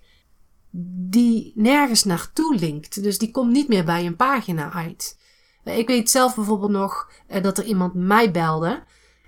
die 1.09 1.51
nergens 1.55 2.03
naartoe 2.03 2.55
linkt. 2.55 3.03
Dus 3.03 3.17
die 3.17 3.31
komt 3.31 3.51
niet 3.51 3.67
meer 3.67 3.83
bij 3.83 4.05
een 4.05 4.15
pagina 4.15 4.73
uit. 4.73 5.19
Ik 5.63 5.88
weet 5.88 6.09
zelf 6.09 6.36
bijvoorbeeld 6.36 6.71
nog 6.71 7.12
uh, 7.29 7.43
dat 7.43 7.57
er 7.57 7.63
iemand 7.63 7.93
mij 7.93 8.31
belde. 8.31 8.83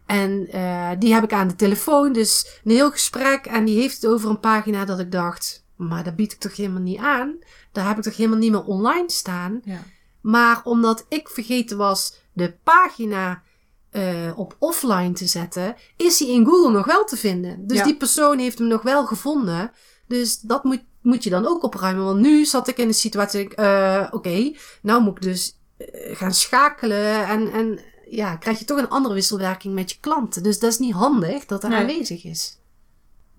En 0.06 0.48
uh, 0.56 0.92
die 1.00 1.14
heb 1.14 1.24
ik 1.24 1.34
aan 1.34 1.48
de 1.48 1.56
telefoon. 1.56 2.14
Dus 2.14 2.60
een 2.64 2.72
heel 2.72 2.92
gesprek. 2.92 3.46
En 3.46 3.66
die 3.66 3.80
heeft 3.80 4.02
het 4.02 4.12
over 4.12 4.30
een 4.30 4.40
pagina 4.40 4.86
dat 4.86 5.00
ik 5.00 5.12
dacht. 5.12 5.66
Maar 5.76 6.04
dat 6.04 6.16
bied 6.16 6.32
ik 6.32 6.40
toch 6.40 6.56
helemaal 6.56 6.82
niet 6.82 7.00
aan. 7.00 7.38
Daar 7.72 7.88
heb 7.88 7.98
ik 7.98 8.04
toch 8.04 8.18
helemaal 8.18 8.40
niet 8.40 8.52
meer 8.52 8.66
online 8.66 9.12
staan. 9.12 9.62
Ja. 9.64 9.80
Maar 10.22 10.62
omdat 10.64 11.06
ik 11.10 11.30
vergeten 11.30 11.78
was 11.78 12.14
de 12.34 12.58
pagina 12.64 13.44
uh, 13.92 14.32
op 14.36 14.56
offline 14.60 15.12
te 15.12 15.28
zetten, 15.28 15.76
is 15.98 16.18
die 16.18 16.32
in 16.32 16.46
Google 16.46 16.72
nog 16.72 16.86
wel 16.86 17.04
te 17.04 17.18
vinden. 17.18 17.68
Dus 17.68 17.78
ja. 17.78 17.84
die 17.84 17.98
persoon 17.98 18.38
heeft 18.38 18.58
hem 18.58 18.68
nog 18.68 18.82
wel 18.82 19.06
gevonden. 19.06 19.72
Dus 20.08 20.40
dat 20.40 20.64
moet 20.64 20.84
moet 21.06 21.24
je 21.24 21.30
dan 21.30 21.48
ook 21.48 21.64
opruimen. 21.64 22.04
Want 22.04 22.20
nu 22.20 22.46
zat 22.46 22.68
ik 22.68 22.78
in 22.78 22.88
een 22.88 22.94
situatie, 22.94 23.42
uh, 23.56 24.04
oké, 24.06 24.16
okay, 24.16 24.58
nou 24.82 25.04
moet 25.04 25.16
ik 25.16 25.22
dus 25.22 25.58
uh, 25.78 25.88
gaan 26.16 26.34
schakelen 26.34 27.28
en, 27.28 27.52
en 27.52 27.80
ja, 28.10 28.36
krijg 28.36 28.60
je 28.60 28.66
toch 28.66 28.78
een 28.78 28.90
andere 28.90 29.14
wisselwerking 29.14 29.74
met 29.74 29.92
je 29.92 29.98
klanten. 30.00 30.44
Dus 30.44 30.60
dat 30.60 30.72
is 30.72 30.80
niet 30.80 30.94
handig 30.94 31.46
dat 31.46 31.62
dat 31.62 31.72
nee. 31.72 31.80
aanwezig 31.80 32.24
is. 32.24 32.60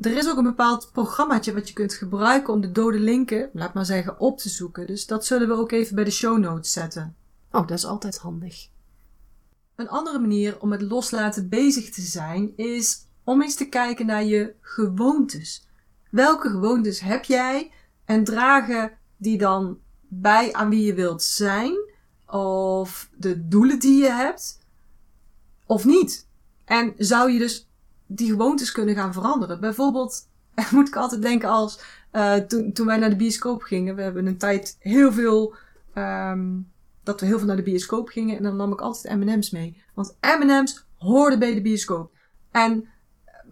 Er 0.00 0.16
is 0.16 0.29
ook 0.29 0.37
een 0.37 0.44
bepaald 0.44 0.90
programmaatje 0.92 1.55
wat 1.55 1.68
je 1.68 1.74
kunt 1.74 1.94
gebruiken 1.94 2.52
om 2.52 2.61
de 2.61 2.72
dode 2.72 2.98
linken, 2.98 3.50
laat 3.52 3.74
maar 3.74 3.85
zeggen, 3.85 4.20
op 4.20 4.38
te 4.38 4.48
zoeken. 4.48 4.87
Dus 4.87 5.07
dat 5.07 5.26
zullen 5.26 5.48
we 5.48 5.55
ook 5.55 5.72
even 5.72 5.94
bij 5.94 6.05
de 6.05 6.11
show 6.11 6.38
notes 6.38 6.72
zetten. 6.72 7.16
Oh, 7.50 7.66
dat 7.66 7.79
is 7.79 7.85
altijd 7.85 8.18
handig. 8.18 8.68
Een 9.76 9.88
andere 9.88 10.18
manier 10.18 10.61
om 10.61 10.68
met 10.68 10.83
loslaten 10.83 11.48
bezig 11.48 11.90
te 11.90 12.00
zijn 12.00 12.52
is 12.57 13.07
om 13.24 13.42
eens 13.42 13.55
te 13.55 13.68
kijken 13.68 14.07
naar 14.07 14.24
je 14.24 14.55
gewoontes. 14.61 15.65
Welke 16.16 16.48
gewoontes 16.48 17.00
heb 17.00 17.24
jij 17.24 17.70
en 18.05 18.24
dragen 18.24 18.92
die 19.16 19.38
dan 19.38 19.79
bij 20.09 20.52
aan 20.52 20.68
wie 20.68 20.85
je 20.85 20.94
wilt 20.94 21.22
zijn? 21.22 21.76
Of 22.26 23.11
de 23.16 23.48
doelen 23.48 23.79
die 23.79 24.02
je 24.02 24.11
hebt? 24.11 24.59
Of 25.66 25.85
niet? 25.85 26.29
En 26.64 26.94
zou 26.96 27.31
je 27.31 27.38
dus 27.38 27.68
die 28.07 28.31
gewoontes 28.31 28.72
kunnen 28.72 28.94
gaan 28.94 29.12
veranderen? 29.12 29.61
Bijvoorbeeld, 29.61 30.29
moet 30.70 30.88
ik 30.88 30.96
altijd 30.96 31.22
denken 31.22 31.48
als 31.48 31.81
uh, 32.12 32.35
toen, 32.35 32.72
toen 32.72 32.87
wij 32.87 32.96
naar 32.96 33.11
de 33.11 33.16
bioscoop 33.16 33.62
gingen. 33.62 33.96
We 33.96 34.02
hebben 34.02 34.26
een 34.26 34.38
tijd 34.38 34.76
heel 34.79 35.12
veel, 35.12 35.55
um, 35.94 36.72
dat 37.02 37.20
we 37.20 37.26
heel 37.26 37.38
veel 37.38 37.46
naar 37.46 37.57
de 37.57 37.62
bioscoop 37.62 38.09
gingen. 38.09 38.37
En 38.37 38.42
dan 38.42 38.57
nam 38.57 38.72
ik 38.72 38.81
altijd 38.81 39.18
M&M's 39.18 39.50
mee. 39.50 39.83
Want 39.94 40.16
M&M's 40.20 40.87
hoorden 40.96 41.38
bij 41.38 41.55
de 41.55 41.62
bioscoop. 41.62 42.11
En 42.50 42.88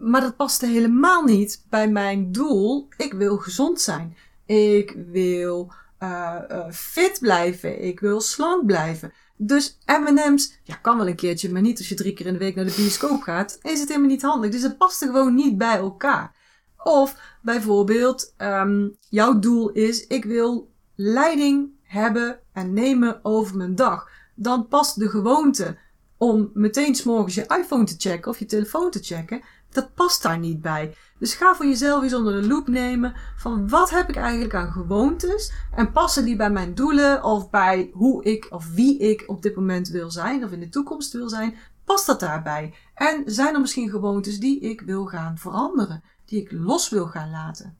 maar 0.05 0.21
dat 0.21 0.35
paste 0.35 0.65
helemaal 0.65 1.23
niet 1.23 1.65
bij 1.69 1.89
mijn 1.89 2.31
doel. 2.31 2.87
Ik 2.97 3.13
wil 3.13 3.37
gezond 3.37 3.81
zijn. 3.81 4.17
Ik 4.45 4.95
wil 5.11 5.73
uh, 5.99 6.35
uh, 6.51 6.69
fit 6.71 7.17
blijven. 7.19 7.83
Ik 7.83 7.99
wil 7.99 8.21
slank 8.21 8.65
blijven. 8.65 9.13
Dus 9.37 9.77
M&M's, 9.85 10.59
ja, 10.63 10.75
kan 10.75 10.97
wel 10.97 11.07
een 11.07 11.15
keertje, 11.15 11.51
maar 11.51 11.61
niet 11.61 11.77
als 11.77 11.89
je 11.89 11.95
drie 11.95 12.13
keer 12.13 12.25
in 12.25 12.33
de 12.33 12.39
week 12.39 12.55
naar 12.55 12.65
de 12.65 12.73
bioscoop 12.75 13.21
gaat. 13.21 13.59
Is 13.61 13.79
het 13.79 13.87
helemaal 13.87 14.09
niet 14.09 14.21
handig. 14.21 14.51
Dus 14.51 14.61
het 14.61 14.77
past 14.77 15.03
gewoon 15.03 15.35
niet 15.35 15.57
bij 15.57 15.77
elkaar. 15.77 16.35
Of 16.77 17.37
bijvoorbeeld, 17.41 18.33
um, 18.37 18.95
jouw 19.09 19.39
doel 19.39 19.71
is, 19.71 20.07
ik 20.07 20.25
wil 20.25 20.71
leiding 20.95 21.69
hebben 21.83 22.39
en 22.53 22.73
nemen 22.73 23.19
over 23.23 23.57
mijn 23.57 23.75
dag. 23.75 24.09
Dan 24.35 24.67
past 24.67 24.99
de 24.99 25.09
gewoonte 25.09 25.77
om 26.17 26.51
meteen 26.53 26.95
s'morgens 26.95 27.35
je 27.35 27.55
iPhone 27.57 27.83
te 27.83 27.95
checken 27.97 28.31
of 28.31 28.39
je 28.39 28.45
telefoon 28.45 28.91
te 28.91 29.03
checken, 29.03 29.41
dat 29.75 29.93
past 29.93 30.21
daar 30.21 30.39
niet 30.39 30.61
bij. 30.61 30.95
Dus 31.19 31.33
ga 31.33 31.55
voor 31.55 31.65
jezelf 31.65 32.03
eens 32.03 32.13
onder 32.13 32.41
de 32.41 32.47
loep 32.47 32.67
nemen 32.67 33.13
van 33.35 33.69
wat 33.69 33.89
heb 33.89 34.09
ik 34.09 34.15
eigenlijk 34.15 34.53
aan 34.53 34.71
gewoontes 34.71 35.53
en 35.71 35.91
passen 35.91 36.25
die 36.25 36.35
bij 36.35 36.49
mijn 36.49 36.75
doelen 36.75 37.23
of 37.23 37.49
bij 37.49 37.89
hoe 37.93 38.23
ik 38.23 38.47
of 38.49 38.69
wie 38.73 38.99
ik 38.99 39.23
op 39.27 39.41
dit 39.41 39.55
moment 39.55 39.87
wil 39.87 40.11
zijn 40.11 40.43
of 40.43 40.51
in 40.51 40.59
de 40.59 40.69
toekomst 40.69 41.13
wil 41.13 41.29
zijn, 41.29 41.55
past 41.83 42.05
dat 42.05 42.19
daarbij? 42.19 42.73
En 42.93 43.23
zijn 43.25 43.53
er 43.53 43.61
misschien 43.61 43.89
gewoontes 43.89 44.39
die 44.39 44.59
ik 44.59 44.81
wil 44.81 45.05
gaan 45.05 45.37
veranderen, 45.37 46.03
die 46.25 46.41
ik 46.41 46.51
los 46.51 46.89
wil 46.89 47.07
gaan 47.07 47.29
laten? 47.29 47.77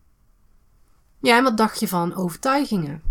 Ja, 1.19 1.37
en 1.37 1.43
wat 1.43 1.57
dacht 1.57 1.79
je 1.79 1.87
van 1.87 2.15
overtuigingen? 2.15 3.01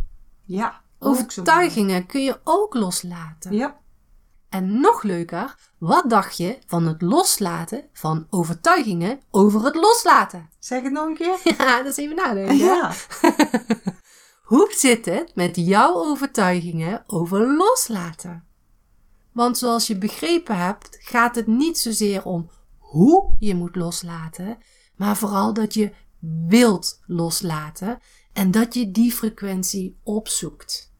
Ja, 0.44 0.80
overtuigingen 0.98 2.06
kun 2.06 2.24
je 2.24 2.40
ook 2.44 2.74
loslaten. 2.74 3.52
Ja. 3.52 3.82
En 4.54 4.80
nog 4.80 5.02
leuker, 5.02 5.54
wat 5.78 6.10
dacht 6.10 6.36
je 6.36 6.58
van 6.66 6.86
het 6.86 7.02
loslaten 7.02 7.84
van 7.92 8.26
overtuigingen 8.30 9.20
over 9.30 9.64
het 9.64 9.74
loslaten? 9.74 10.48
Zeg 10.58 10.82
het 10.82 10.92
nog 10.92 11.06
een 11.06 11.14
keer. 11.14 11.40
Ja, 11.58 11.82
dat 11.82 11.86
is 11.86 11.96
even 11.96 12.16
nadenken. 12.16 12.56
Ja. 12.56 12.92
Hoe 14.50 14.72
zit 14.76 15.04
het 15.04 15.34
met 15.34 15.56
jouw 15.56 15.94
overtuigingen 15.94 17.04
over 17.06 17.56
loslaten? 17.56 18.44
Want 19.32 19.58
zoals 19.58 19.86
je 19.86 19.98
begrepen 19.98 20.56
hebt, 20.56 20.96
gaat 21.00 21.34
het 21.34 21.46
niet 21.46 21.78
zozeer 21.78 22.24
om 22.24 22.50
hoe 22.78 23.36
je 23.38 23.54
moet 23.54 23.76
loslaten, 23.76 24.58
maar 24.96 25.16
vooral 25.16 25.52
dat 25.52 25.74
je 25.74 25.92
wilt 26.48 27.00
loslaten 27.06 27.98
en 28.32 28.50
dat 28.50 28.74
je 28.74 28.90
die 28.90 29.12
frequentie 29.12 29.98
opzoekt. 30.02 30.92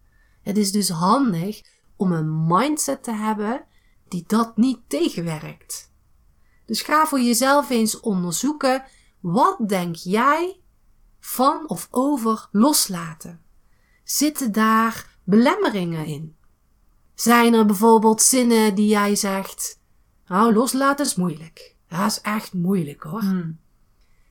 Het 0.42 0.56
is 0.56 0.72
dus 0.72 0.88
handig 0.88 1.60
om 2.04 2.12
een 2.12 2.46
mindset 2.46 3.02
te 3.02 3.12
hebben 3.12 3.64
die 4.08 4.24
dat 4.26 4.56
niet 4.56 4.78
tegenwerkt. 4.86 5.92
Dus 6.66 6.82
ga 6.82 7.06
voor 7.06 7.20
jezelf 7.20 7.70
eens 7.70 8.00
onderzoeken 8.00 8.84
wat 9.20 9.68
denk 9.68 9.94
jij 9.94 10.60
van 11.20 11.68
of 11.68 11.88
over 11.90 12.48
loslaten. 12.52 13.40
Zitten 14.02 14.52
daar 14.52 15.18
belemmeringen 15.24 16.06
in? 16.06 16.36
Zijn 17.14 17.54
er 17.54 17.66
bijvoorbeeld 17.66 18.22
zinnen 18.22 18.74
die 18.74 18.88
jij 18.88 19.14
zegt, 19.14 19.80
nou 20.26 20.54
loslaten 20.54 21.06
is 21.06 21.14
moeilijk. 21.14 21.76
Dat 21.88 22.06
is 22.06 22.20
echt 22.20 22.52
moeilijk 22.52 23.02
hoor. 23.02 23.20
Hmm. 23.20 23.58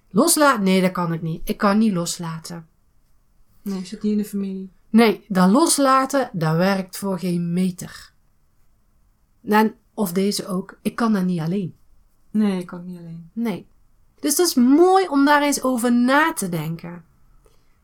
Loslaten? 0.10 0.64
Nee, 0.64 0.82
dat 0.82 0.92
kan 0.92 1.14
ik 1.14 1.22
niet. 1.22 1.50
Ik 1.50 1.58
kan 1.58 1.78
niet 1.78 1.94
loslaten. 1.94 2.68
Nee, 3.62 3.86
zit 3.86 4.02
niet 4.02 4.12
in 4.12 4.18
de 4.18 4.26
familie. 4.26 4.72
Nee, 4.94 5.26
dat 5.28 5.50
loslaten, 5.50 6.30
dat 6.34 6.56
werkt 6.56 6.98
voor 6.98 7.20
geen 7.20 7.54
meter. 7.54 8.14
En, 9.44 9.76
of 9.94 10.12
deze 10.12 10.48
ook, 10.48 10.80
ik 10.82 10.96
kan 10.96 11.14
dat 11.14 11.24
niet 11.24 11.40
alleen. 11.40 11.76
Nee, 12.32 12.60
ik 12.60 12.66
kan 12.66 12.86
niet 12.86 12.98
alleen. 12.98 13.30
Nee. 13.34 13.68
Dus 14.20 14.36
dat 14.36 14.48
is 14.48 14.54
mooi 14.54 15.08
om 15.08 15.26
daar 15.26 15.42
eens 15.42 15.64
over 15.64 15.94
na 15.94 16.34
te 16.34 16.50
denken. 16.50 17.04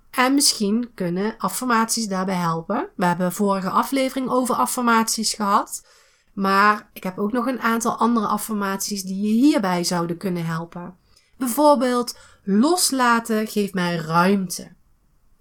En 0.10 0.34
misschien 0.34 0.92
kunnen 0.94 1.36
affirmaties 1.38 2.08
daarbij 2.08 2.36
helpen. 2.36 2.90
We 2.96 3.06
hebben 3.06 3.32
vorige 3.32 3.70
aflevering 3.70 4.30
over 4.30 4.56
affirmaties 4.56 5.34
gehad. 5.34 5.88
Maar 6.34 6.90
ik 6.94 7.04
heb 7.04 7.18
ook 7.18 7.32
nog 7.32 7.46
een 7.46 7.62
aantal 7.62 7.98
andere 7.98 8.28
affirmaties 8.28 9.04
die 9.04 9.22
je 9.22 9.42
hierbij 9.42 9.84
zouden 9.84 10.18
kunnen 10.18 10.46
helpen. 10.46 10.96
Bijvoorbeeld, 11.38 12.18
loslaten 12.44 13.48
geeft 13.48 13.74
mij 13.74 13.96
ruimte. 13.96 14.78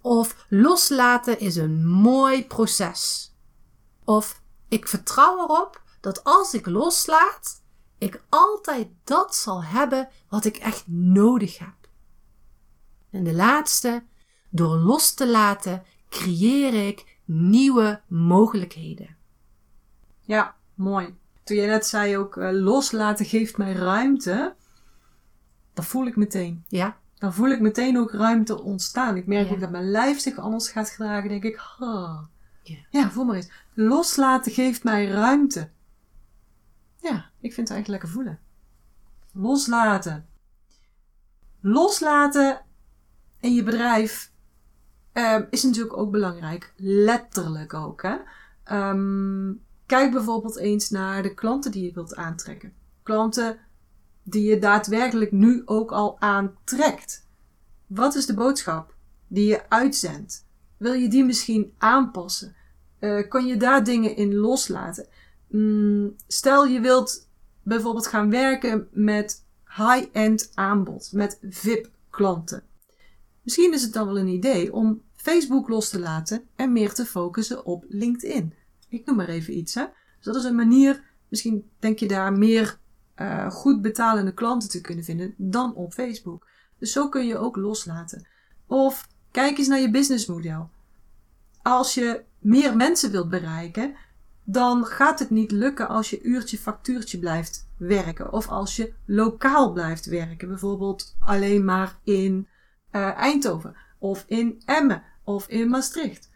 Of 0.01 0.45
loslaten 0.49 1.39
is 1.39 1.55
een 1.55 1.87
mooi 1.87 2.45
proces. 2.45 3.31
Of 4.03 4.41
ik 4.67 4.87
vertrouw 4.87 5.43
erop 5.43 5.81
dat 5.99 6.23
als 6.23 6.53
ik 6.53 6.65
loslaat, 6.65 7.61
ik 7.97 8.23
altijd 8.29 8.87
dat 9.03 9.35
zal 9.35 9.63
hebben 9.63 10.09
wat 10.29 10.45
ik 10.45 10.57
echt 10.57 10.83
nodig 10.87 11.57
heb. 11.57 11.75
En 13.11 13.23
de 13.23 13.33
laatste, 13.33 14.03
door 14.49 14.75
los 14.75 15.13
te 15.13 15.27
laten, 15.27 15.83
creëer 16.09 16.87
ik 16.87 17.19
nieuwe 17.25 18.01
mogelijkheden. 18.07 19.17
Ja, 20.21 20.55
mooi. 20.73 21.17
Toen 21.43 21.57
jij 21.57 21.67
net 21.67 21.85
zei 21.85 22.17
ook, 22.17 22.35
uh, 22.35 22.49
loslaten 22.51 23.25
geeft 23.25 23.57
mij 23.57 23.73
ruimte. 23.73 24.55
Dat 25.73 25.85
voel 25.85 26.05
ik 26.05 26.15
meteen. 26.15 26.63
Ja, 26.67 26.98
dan 27.19 27.33
voel 27.33 27.49
ik 27.49 27.59
meteen 27.59 27.97
ook 27.97 28.11
ruimte 28.11 28.61
ontstaan. 28.63 29.15
Ik 29.15 29.27
merk 29.27 29.47
Ja. 29.47 29.53
ook 29.53 29.59
dat 29.59 29.69
mijn 29.71 29.91
lijf 29.91 30.19
zich 30.19 30.37
anders 30.37 30.69
gaat 30.69 30.89
gedragen. 30.89 31.29
denk 31.29 31.43
ik, 31.43 31.57
ah. 31.79 32.19
Ja. 32.63 32.77
ja, 32.89 33.11
voel 33.11 33.25
maar 33.25 33.35
eens. 33.35 33.51
Loslaten 33.73 34.51
geeft 34.51 34.83
mij 34.83 35.07
ruimte. 35.07 35.69
Ja, 37.01 37.29
ik 37.39 37.53
vind 37.53 37.67
het 37.67 37.77
eigenlijk 37.77 37.87
lekker 37.87 38.09
voelen. 38.09 38.39
Loslaten. 39.33 40.27
Loslaten 41.61 42.61
in 43.39 43.53
je 43.53 43.63
bedrijf 43.63 44.31
eh, 45.11 45.39
is 45.49 45.63
natuurlijk 45.63 45.97
ook 45.97 46.11
belangrijk. 46.11 46.73
Letterlijk 46.75 47.73
ook. 47.73 48.01
Hè? 48.01 48.15
Ehm, 48.63 49.53
kijk 49.85 50.11
bijvoorbeeld 50.11 50.57
eens 50.57 50.89
naar 50.89 51.23
de 51.23 51.33
klanten 51.33 51.71
die 51.71 51.83
je 51.85 51.93
wilt 51.93 52.15
aantrekken. 52.15 52.73
Klanten 53.03 53.57
die 54.23 54.43
je 54.43 54.59
daadwerkelijk 54.59 55.31
nu 55.31 55.61
ook 55.65 55.91
al 55.91 56.19
aantrekt. 56.19 57.27
Wat 57.87 58.15
is 58.15 58.25
de 58.25 58.33
boodschap 58.33 58.95
die 59.27 59.47
je 59.47 59.69
uitzendt? 59.69 60.45
Wil 60.77 60.93
je 60.93 61.09
die 61.09 61.23
misschien 61.23 61.73
aanpassen? 61.77 62.55
Eh, 62.99 63.27
kan 63.27 63.45
je 63.45 63.57
daar 63.57 63.83
dingen 63.83 64.15
in 64.15 64.35
loslaten? 64.35 65.07
Mm, 65.47 66.15
stel 66.27 66.65
je 66.65 66.79
wilt 66.79 67.27
bijvoorbeeld 67.63 68.07
gaan 68.07 68.29
werken 68.29 68.87
met 68.91 69.45
high-end 69.65 70.51
aanbod, 70.53 71.09
met 71.11 71.39
VIP-klanten. 71.49 72.63
Misschien 73.41 73.73
is 73.73 73.81
het 73.81 73.93
dan 73.93 74.05
wel 74.05 74.19
een 74.19 74.27
idee 74.27 74.73
om 74.73 75.01
Facebook 75.15 75.69
los 75.69 75.89
te 75.89 75.99
laten 75.99 76.43
en 76.55 76.71
meer 76.71 76.93
te 76.93 77.05
focussen 77.05 77.65
op 77.65 77.85
LinkedIn. 77.87 78.53
Ik 78.89 79.05
noem 79.05 79.15
maar 79.15 79.29
even 79.29 79.57
iets. 79.57 79.73
Hè? 79.73 79.85
Dus 80.15 80.25
dat 80.25 80.35
is 80.35 80.43
een 80.43 80.55
manier, 80.55 81.03
misschien 81.27 81.69
denk 81.79 81.99
je 81.99 82.07
daar 82.07 82.33
meer 82.33 82.79
uh, 83.21 83.51
goed 83.51 83.81
betalende 83.81 84.33
klanten 84.33 84.69
te 84.69 84.81
kunnen 84.81 85.03
vinden 85.03 85.33
dan 85.37 85.75
op 85.75 85.93
Facebook. 85.93 86.47
Dus 86.77 86.91
zo 86.91 87.09
kun 87.09 87.27
je 87.27 87.37
ook 87.37 87.55
loslaten. 87.55 88.27
Of 88.67 89.07
kijk 89.31 89.57
eens 89.57 89.67
naar 89.67 89.79
je 89.79 89.91
businessmodel. 89.91 90.69
Als 91.61 91.93
je 91.93 92.23
meer 92.39 92.75
mensen 92.75 93.11
wilt 93.11 93.29
bereiken, 93.29 93.95
dan 94.43 94.85
gaat 94.85 95.19
het 95.19 95.29
niet 95.29 95.51
lukken 95.51 95.87
als 95.87 96.09
je 96.09 96.21
uurtje 96.21 96.57
factuurtje 96.57 97.19
blijft 97.19 97.67
werken. 97.77 98.33
Of 98.33 98.47
als 98.47 98.75
je 98.75 98.93
lokaal 99.05 99.71
blijft 99.71 100.05
werken. 100.05 100.47
Bijvoorbeeld 100.47 101.15
alleen 101.19 101.65
maar 101.65 101.99
in 102.03 102.47
uh, 102.91 103.17
Eindhoven. 103.17 103.75
Of 103.97 104.23
in 104.27 104.61
Emmen. 104.65 105.03
Of 105.23 105.47
in 105.47 105.69
Maastricht. 105.69 106.29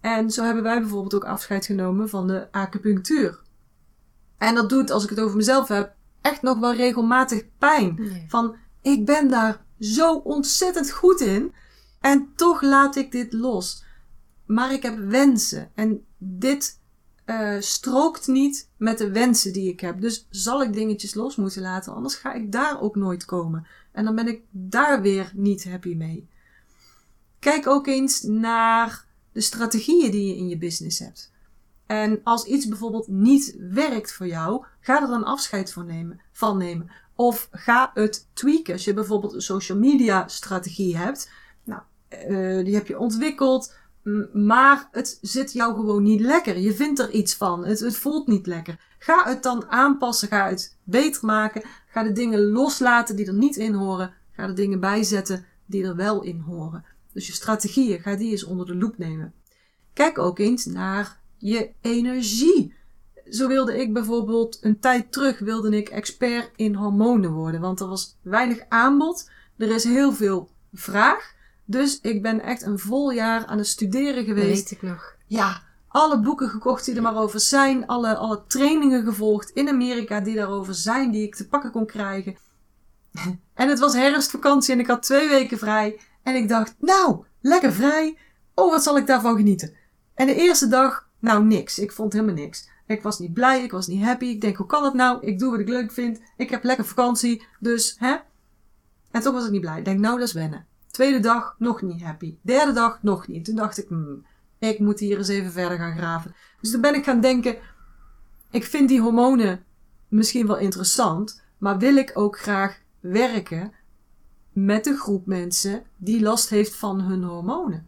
En 0.00 0.30
zo 0.30 0.44
hebben 0.44 0.62
wij 0.62 0.80
bijvoorbeeld 0.80 1.14
ook 1.14 1.24
afscheid 1.24 1.66
genomen 1.66 2.08
van 2.08 2.26
de 2.26 2.52
acupunctuur. 2.52 3.40
En 4.40 4.54
dat 4.54 4.68
doet, 4.68 4.90
als 4.90 5.04
ik 5.04 5.10
het 5.10 5.20
over 5.20 5.36
mezelf 5.36 5.68
heb, 5.68 5.94
echt 6.20 6.42
nog 6.42 6.58
wel 6.58 6.74
regelmatig 6.74 7.44
pijn. 7.58 7.94
Nee. 7.98 8.24
Van, 8.28 8.56
ik 8.82 9.04
ben 9.04 9.28
daar 9.28 9.64
zo 9.78 10.14
ontzettend 10.14 10.90
goed 10.90 11.20
in. 11.20 11.52
En 12.00 12.32
toch 12.36 12.62
laat 12.62 12.96
ik 12.96 13.12
dit 13.12 13.32
los. 13.32 13.84
Maar 14.46 14.72
ik 14.72 14.82
heb 14.82 14.98
wensen. 14.98 15.70
En 15.74 16.04
dit 16.18 16.78
uh, 17.26 17.60
strookt 17.60 18.26
niet 18.26 18.68
met 18.76 18.98
de 18.98 19.10
wensen 19.10 19.52
die 19.52 19.72
ik 19.72 19.80
heb. 19.80 20.00
Dus 20.00 20.26
zal 20.30 20.62
ik 20.62 20.72
dingetjes 20.72 21.14
los 21.14 21.36
moeten 21.36 21.62
laten. 21.62 21.94
Anders 21.94 22.14
ga 22.14 22.32
ik 22.32 22.52
daar 22.52 22.80
ook 22.80 22.96
nooit 22.96 23.24
komen. 23.24 23.66
En 23.92 24.04
dan 24.04 24.14
ben 24.14 24.28
ik 24.28 24.42
daar 24.50 25.02
weer 25.02 25.32
niet 25.34 25.64
happy 25.64 25.94
mee. 25.94 26.28
Kijk 27.38 27.66
ook 27.66 27.86
eens 27.86 28.22
naar 28.22 29.04
de 29.32 29.40
strategieën 29.40 30.10
die 30.10 30.26
je 30.26 30.36
in 30.36 30.48
je 30.48 30.58
business 30.58 30.98
hebt. 30.98 31.30
En 31.90 32.20
als 32.24 32.44
iets 32.44 32.68
bijvoorbeeld 32.68 33.08
niet 33.08 33.56
werkt 33.58 34.12
voor 34.12 34.26
jou, 34.26 34.64
ga 34.80 35.02
er 35.02 35.08
dan 35.08 35.24
afscheid 35.24 35.72
van 35.72 35.86
nemen. 35.86 36.20
Van 36.32 36.58
nemen. 36.58 36.90
Of 37.14 37.48
ga 37.52 37.90
het 37.94 38.28
tweaken. 38.32 38.72
Als 38.72 38.84
je 38.84 38.94
bijvoorbeeld 38.94 39.32
een 39.34 39.42
social 39.42 39.78
media 39.78 40.28
strategie 40.28 40.96
hebt, 40.96 41.30
nou, 41.64 41.82
uh, 42.28 42.64
die 42.64 42.74
heb 42.74 42.86
je 42.86 42.98
ontwikkeld. 42.98 43.74
Maar 44.32 44.88
het 44.92 45.18
zit 45.20 45.52
jou 45.52 45.74
gewoon 45.74 46.02
niet 46.02 46.20
lekker. 46.20 46.58
Je 46.58 46.74
vindt 46.74 46.98
er 46.98 47.10
iets 47.10 47.34
van. 47.34 47.64
Het, 47.64 47.80
het 47.80 47.96
voelt 47.96 48.26
niet 48.26 48.46
lekker. 48.46 48.80
Ga 48.98 49.24
het 49.24 49.42
dan 49.42 49.66
aanpassen. 49.68 50.28
Ga 50.28 50.48
het 50.48 50.76
beter 50.84 51.26
maken. 51.26 51.62
Ga 51.86 52.02
de 52.02 52.12
dingen 52.12 52.50
loslaten 52.50 53.16
die 53.16 53.26
er 53.26 53.34
niet 53.34 53.56
in 53.56 53.74
horen. 53.74 54.14
Ga 54.32 54.46
de 54.46 54.52
dingen 54.52 54.80
bijzetten 54.80 55.44
die 55.66 55.84
er 55.84 55.96
wel 55.96 56.22
in 56.22 56.38
horen. 56.38 56.84
Dus 57.12 57.26
je 57.26 57.32
strategieën, 57.32 58.00
ga 58.00 58.16
die 58.16 58.30
eens 58.30 58.44
onder 58.44 58.66
de 58.66 58.74
loep 58.74 58.98
nemen. 58.98 59.32
Kijk 59.92 60.18
ook 60.18 60.38
eens 60.38 60.64
naar 60.64 61.19
je 61.40 61.70
energie. 61.80 62.74
Zo 63.30 63.48
wilde 63.48 63.80
ik 63.80 63.92
bijvoorbeeld 63.92 64.58
een 64.60 64.78
tijd 64.78 65.12
terug 65.12 65.38
wilde 65.38 65.76
ik 65.76 65.88
expert 65.88 66.50
in 66.56 66.74
hormonen 66.74 67.32
worden. 67.32 67.60
Want 67.60 67.80
er 67.80 67.88
was 67.88 68.16
weinig 68.22 68.60
aanbod. 68.68 69.30
Er 69.56 69.74
is 69.74 69.84
heel 69.84 70.12
veel 70.12 70.50
vraag. 70.72 71.34
Dus 71.64 72.00
ik 72.00 72.22
ben 72.22 72.40
echt 72.40 72.62
een 72.62 72.78
vol 72.78 73.10
jaar 73.10 73.46
aan 73.46 73.58
het 73.58 73.66
studeren 73.66 74.14
Dat 74.14 74.24
geweest. 74.24 74.70
weet 74.70 74.70
ik 74.70 74.82
nog. 74.82 75.14
Ja, 75.26 75.62
alle 75.88 76.20
boeken 76.20 76.48
gekocht 76.48 76.84
die 76.84 76.94
er 76.96 77.02
maar 77.02 77.16
over 77.16 77.40
zijn. 77.40 77.86
Alle, 77.86 78.16
alle 78.16 78.42
trainingen 78.46 79.04
gevolgd 79.04 79.50
in 79.50 79.68
Amerika 79.68 80.20
die 80.20 80.34
daarover 80.34 80.74
zijn. 80.74 81.10
Die 81.10 81.22
ik 81.22 81.34
te 81.34 81.48
pakken 81.48 81.70
kon 81.70 81.86
krijgen. 81.86 82.36
En 83.54 83.68
het 83.68 83.78
was 83.78 83.94
herfstvakantie 83.94 84.74
en 84.74 84.80
ik 84.80 84.86
had 84.86 85.02
twee 85.02 85.28
weken 85.28 85.58
vrij. 85.58 86.00
En 86.22 86.34
ik 86.34 86.48
dacht, 86.48 86.74
nou, 86.78 87.24
lekker 87.40 87.72
vrij. 87.72 88.18
Oh, 88.54 88.70
wat 88.70 88.82
zal 88.82 88.96
ik 88.96 89.06
daarvan 89.06 89.36
genieten. 89.36 89.74
En 90.14 90.26
de 90.26 90.34
eerste 90.34 90.68
dag, 90.68 91.08
nou 91.20 91.44
niks. 91.44 91.78
Ik 91.78 91.92
vond 91.92 92.12
helemaal 92.12 92.34
niks. 92.34 92.68
Ik 92.86 93.02
was 93.02 93.18
niet 93.18 93.32
blij, 93.32 93.62
ik 93.62 93.70
was 93.70 93.86
niet 93.86 94.04
happy. 94.04 94.24
Ik 94.24 94.40
denk, 94.40 94.56
hoe 94.56 94.66
kan 94.66 94.82
dat 94.82 94.94
nou? 94.94 95.26
Ik 95.26 95.38
doe 95.38 95.50
wat 95.50 95.60
ik 95.60 95.68
leuk 95.68 95.92
vind. 95.92 96.20
Ik 96.36 96.50
heb 96.50 96.64
lekker 96.64 96.84
vakantie. 96.84 97.46
Dus, 97.60 97.96
hè? 97.98 98.16
En 99.10 99.20
toch 99.20 99.32
was 99.32 99.44
ik 99.44 99.50
niet 99.50 99.60
blij. 99.60 99.78
Ik 99.78 99.84
denk, 99.84 100.00
nou, 100.00 100.18
dat 100.18 100.28
is 100.28 100.34
wennen. 100.34 100.66
Tweede 100.90 101.20
dag, 101.20 101.54
nog 101.58 101.82
niet 101.82 102.02
happy. 102.02 102.36
Derde 102.42 102.72
dag, 102.72 103.02
nog 103.02 103.28
niet. 103.28 103.44
Toen 103.44 103.54
dacht 103.54 103.78
ik, 103.78 103.88
hmm, 103.88 104.24
ik 104.58 104.78
moet 104.78 105.00
hier 105.00 105.18
eens 105.18 105.28
even 105.28 105.52
verder 105.52 105.78
gaan 105.78 105.96
graven. 105.96 106.34
Dus 106.60 106.70
toen 106.70 106.80
ben 106.80 106.94
ik 106.94 107.04
gaan 107.04 107.20
denken, 107.20 107.56
ik 108.50 108.64
vind 108.64 108.88
die 108.88 109.00
hormonen 109.00 109.64
misschien 110.08 110.46
wel 110.46 110.58
interessant, 110.58 111.42
maar 111.58 111.78
wil 111.78 111.96
ik 111.96 112.10
ook 112.14 112.38
graag 112.38 112.80
werken 113.00 113.72
met 114.52 114.86
een 114.86 114.96
groep 114.96 115.26
mensen 115.26 115.82
die 115.96 116.22
last 116.22 116.48
heeft 116.48 116.76
van 116.76 117.00
hun 117.00 117.22
hormonen? 117.22 117.86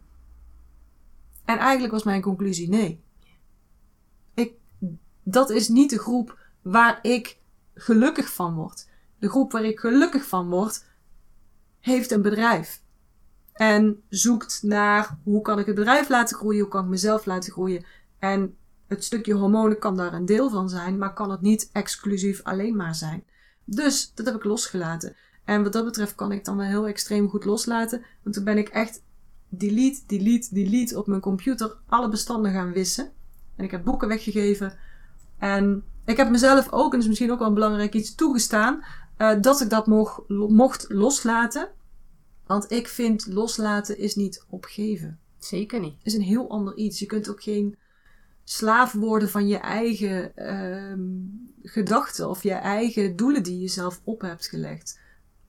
En 1.45 1.57
eigenlijk 1.57 1.93
was 1.93 2.03
mijn 2.03 2.21
conclusie 2.21 2.69
nee. 2.69 3.03
Dat 5.23 5.49
is 5.49 5.67
niet 5.67 5.89
de 5.89 5.99
groep 5.99 6.37
waar 6.61 6.99
ik 7.01 7.37
gelukkig 7.73 8.33
van 8.33 8.55
word. 8.55 8.87
De 9.19 9.29
groep 9.29 9.51
waar 9.51 9.63
ik 9.63 9.79
gelukkig 9.79 10.25
van 10.25 10.49
word, 10.49 10.85
heeft 11.79 12.11
een 12.11 12.21
bedrijf. 12.21 12.81
En 13.53 14.03
zoekt 14.09 14.59
naar 14.63 15.17
hoe 15.23 15.41
kan 15.41 15.59
ik 15.59 15.65
het 15.65 15.75
bedrijf 15.75 16.09
laten 16.09 16.37
groeien, 16.37 16.61
hoe 16.61 16.69
kan 16.69 16.83
ik 16.83 16.89
mezelf 16.89 17.25
laten 17.25 17.51
groeien. 17.51 17.85
En 18.19 18.57
het 18.87 19.03
stukje 19.03 19.33
hormonen 19.33 19.79
kan 19.79 19.97
daar 19.97 20.13
een 20.13 20.25
deel 20.25 20.49
van 20.49 20.69
zijn, 20.69 20.97
maar 20.97 21.13
kan 21.13 21.31
het 21.31 21.41
niet 21.41 21.69
exclusief 21.71 22.43
alleen 22.43 22.75
maar 22.75 22.95
zijn. 22.95 23.23
Dus 23.63 24.11
dat 24.15 24.25
heb 24.25 24.35
ik 24.35 24.43
losgelaten. 24.43 25.15
En 25.43 25.63
wat 25.63 25.73
dat 25.73 25.85
betreft 25.85 26.15
kan 26.15 26.31
ik 26.31 26.45
dan 26.45 26.57
wel 26.57 26.65
heel 26.65 26.87
extreem 26.87 27.29
goed 27.29 27.45
loslaten. 27.45 28.03
Want 28.23 28.35
toen 28.35 28.43
ben 28.43 28.57
ik 28.57 28.69
echt 28.69 29.03
delete, 29.49 30.01
delete, 30.07 30.53
delete 30.53 30.97
op 30.97 31.07
mijn 31.07 31.21
computer 31.21 31.77
alle 31.87 32.09
bestanden 32.09 32.51
gaan 32.51 32.71
wissen. 32.71 33.11
En 33.55 33.63
ik 33.63 33.71
heb 33.71 33.83
boeken 33.83 34.07
weggegeven. 34.07 34.77
En 35.43 35.83
ik 36.05 36.17
heb 36.17 36.29
mezelf 36.29 36.71
ook, 36.71 36.85
en 36.85 36.91
dat 36.91 37.01
is 37.01 37.07
misschien 37.07 37.31
ook 37.31 37.39
wel 37.39 37.47
een 37.47 37.53
belangrijk 37.53 37.93
iets, 37.93 38.15
toegestaan. 38.15 38.83
eh, 39.17 39.41
dat 39.41 39.61
ik 39.61 39.69
dat 39.69 39.87
mocht, 39.87 40.29
mocht 40.29 40.85
loslaten. 40.89 41.71
Want 42.45 42.71
ik 42.71 42.87
vind 42.87 43.27
loslaten 43.27 43.97
is 43.97 44.15
niet 44.15 44.45
opgeven. 44.49 45.19
Zeker 45.37 45.79
niet. 45.79 45.95
is 46.03 46.13
een 46.13 46.21
heel 46.21 46.49
ander 46.49 46.75
iets. 46.75 46.99
Je 46.99 47.05
kunt 47.05 47.29
ook 47.29 47.43
geen 47.43 47.77
slaaf 48.43 48.91
worden 48.91 49.29
van 49.29 49.47
je 49.47 49.57
eigen 49.57 50.35
ehm, 50.35 51.01
gedachten 51.61 52.29
of 52.29 52.43
je 52.43 52.53
eigen 52.53 53.15
doelen 53.15 53.43
die 53.43 53.59
je 53.59 53.67
zelf 53.67 54.01
op 54.03 54.21
hebt 54.21 54.47
gelegd. 54.47 54.99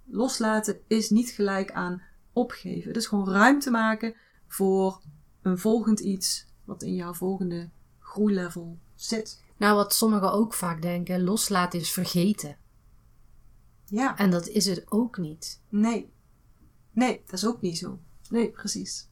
Loslaten 0.05 0.79
is 0.87 1.11
niet 1.11 1.31
gelijk 1.31 1.73
aan 1.73 2.03
opgeven. 2.33 2.89
Het 2.89 2.97
is 2.97 3.07
gewoon 3.07 3.31
ruimte 3.31 3.71
maken 3.71 4.15
voor 4.49 5.01
een 5.43 5.59
volgend 5.59 6.01
iets 6.01 6.47
wat 6.65 6.83
in 6.83 6.95
jouw 6.95 7.15
volgende 7.15 7.69
groeilevel 7.99 8.79
zit. 8.95 9.44
Nou, 9.57 9.75
wat 9.77 9.95
sommigen 9.95 10.33
ook 10.33 10.55
vaak 10.55 10.83
denken, 10.83 11.25
loslaten 11.25 11.81
is 11.81 11.91
vergeten. 11.91 12.57
Ja, 13.85 14.19
En 14.19 14.31
dat 14.31 14.49
is 14.49 14.67
het 14.67 14.85
ook 14.89 15.19
niet. 15.19 15.61
nee. 15.69 16.13
Nee, 16.91 17.23
dat 17.27 17.35
is 17.35 17.47
ook 17.47 17.61
niet 17.61 17.79
zo. 17.79 17.99
Nee, 18.29 18.51
precies. 18.51 19.09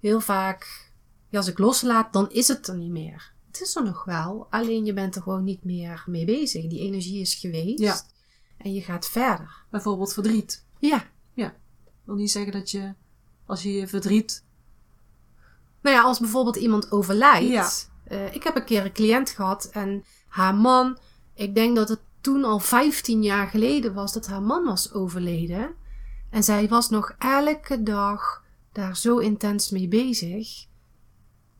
Heel 0.00 0.20
vaak, 0.20 0.92
ja, 1.28 1.38
als 1.38 1.46
ik 1.46 1.58
loslaat, 1.58 2.12
dan 2.12 2.30
is 2.30 2.48
het 2.48 2.66
er 2.66 2.76
niet 2.76 2.90
meer. 2.90 3.34
Het 3.46 3.60
is 3.60 3.76
er 3.76 3.84
nog 3.84 4.04
wel, 4.04 4.46
alleen 4.50 4.84
je 4.84 4.92
bent 4.92 5.16
er 5.16 5.22
gewoon 5.22 5.44
niet 5.44 5.64
meer 5.64 6.04
mee 6.06 6.24
bezig. 6.24 6.66
Die 6.66 6.80
energie 6.80 7.20
is 7.20 7.34
geweest. 7.34 7.78
Ja. 7.78 8.00
En 8.56 8.74
je 8.74 8.82
gaat 8.82 9.08
verder. 9.08 9.64
Bijvoorbeeld 9.70 10.12
verdriet. 10.12 10.64
Ja. 10.78 11.04
Ik 11.34 12.12
wil 12.12 12.14
niet 12.14 12.30
zeggen 12.30 12.52
dat 12.52 12.70
je, 12.70 12.94
als 13.46 13.62
je 13.62 13.72
je 13.72 13.86
verdriet 13.88 14.44
Nou 15.82 15.96
ja, 15.96 16.02
als 16.02 16.18
bijvoorbeeld 16.18 16.56
iemand 16.56 16.90
overlijdt. 16.90 17.48
Ja. 17.48 17.70
Eh, 18.08 18.34
ik 18.34 18.42
heb 18.42 18.56
een 18.56 18.64
keer 18.64 18.84
een 18.84 18.92
cliënt 18.92 19.30
gehad 19.30 19.68
en 19.72 20.04
haar 20.28 20.54
man, 20.54 20.98
ik 21.34 21.54
denk 21.54 21.76
dat 21.76 21.88
het 21.88 22.00
toen 22.20 22.44
al 22.44 22.58
15 22.58 23.22
jaar 23.22 23.48
geleden 23.48 23.94
was 23.94 24.12
dat 24.12 24.26
haar 24.26 24.42
man 24.42 24.64
was 24.64 24.92
overleden. 24.92 25.74
En 26.30 26.44
zij 26.44 26.68
was 26.68 26.90
nog 26.90 27.14
elke 27.18 27.82
dag 27.82 28.42
daar 28.72 28.96
zo 28.96 29.18
intens 29.18 29.70
mee 29.70 29.88
bezig. 29.88 30.66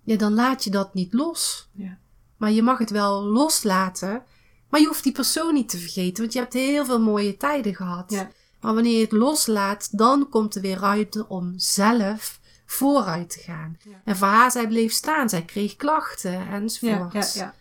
Ja, 0.03 0.17
dan 0.17 0.35
laat 0.35 0.65
je 0.65 0.71
dat 0.71 0.95
niet 0.95 1.13
los. 1.13 1.69
Ja. 1.73 1.99
Maar 2.37 2.51
je 2.51 2.63
mag 2.63 2.79
het 2.79 2.91
wel 2.91 3.23
loslaten. 3.23 4.23
Maar 4.69 4.81
je 4.81 4.87
hoeft 4.87 5.03
die 5.03 5.13
persoon 5.13 5.55
niet 5.55 5.69
te 5.69 5.79
vergeten, 5.79 6.23
want 6.23 6.33
je 6.33 6.39
hebt 6.39 6.53
heel 6.53 6.85
veel 6.85 7.01
mooie 7.01 7.37
tijden 7.37 7.75
gehad. 7.75 8.11
Ja. 8.11 8.31
Maar 8.61 8.75
wanneer 8.75 8.97
je 8.97 9.05
het 9.05 9.13
loslaat, 9.13 9.99
dan 9.99 10.29
komt 10.29 10.55
er 10.55 10.61
weer 10.61 10.79
ruimte 10.79 11.29
om 11.29 11.53
zelf 11.57 12.41
vooruit 12.67 13.31
te 13.31 13.39
gaan. 13.41 13.77
Ja. 13.85 14.01
En 14.05 14.17
voor 14.17 14.27
haar, 14.29 14.51
zij 14.51 14.69
bleef 14.69 14.93
staan, 14.93 15.29
zij 15.29 15.43
kreeg 15.45 15.77
klachten 15.77 16.49
enzovoort. 16.49 17.13
ja, 17.13 17.27
ja. 17.35 17.55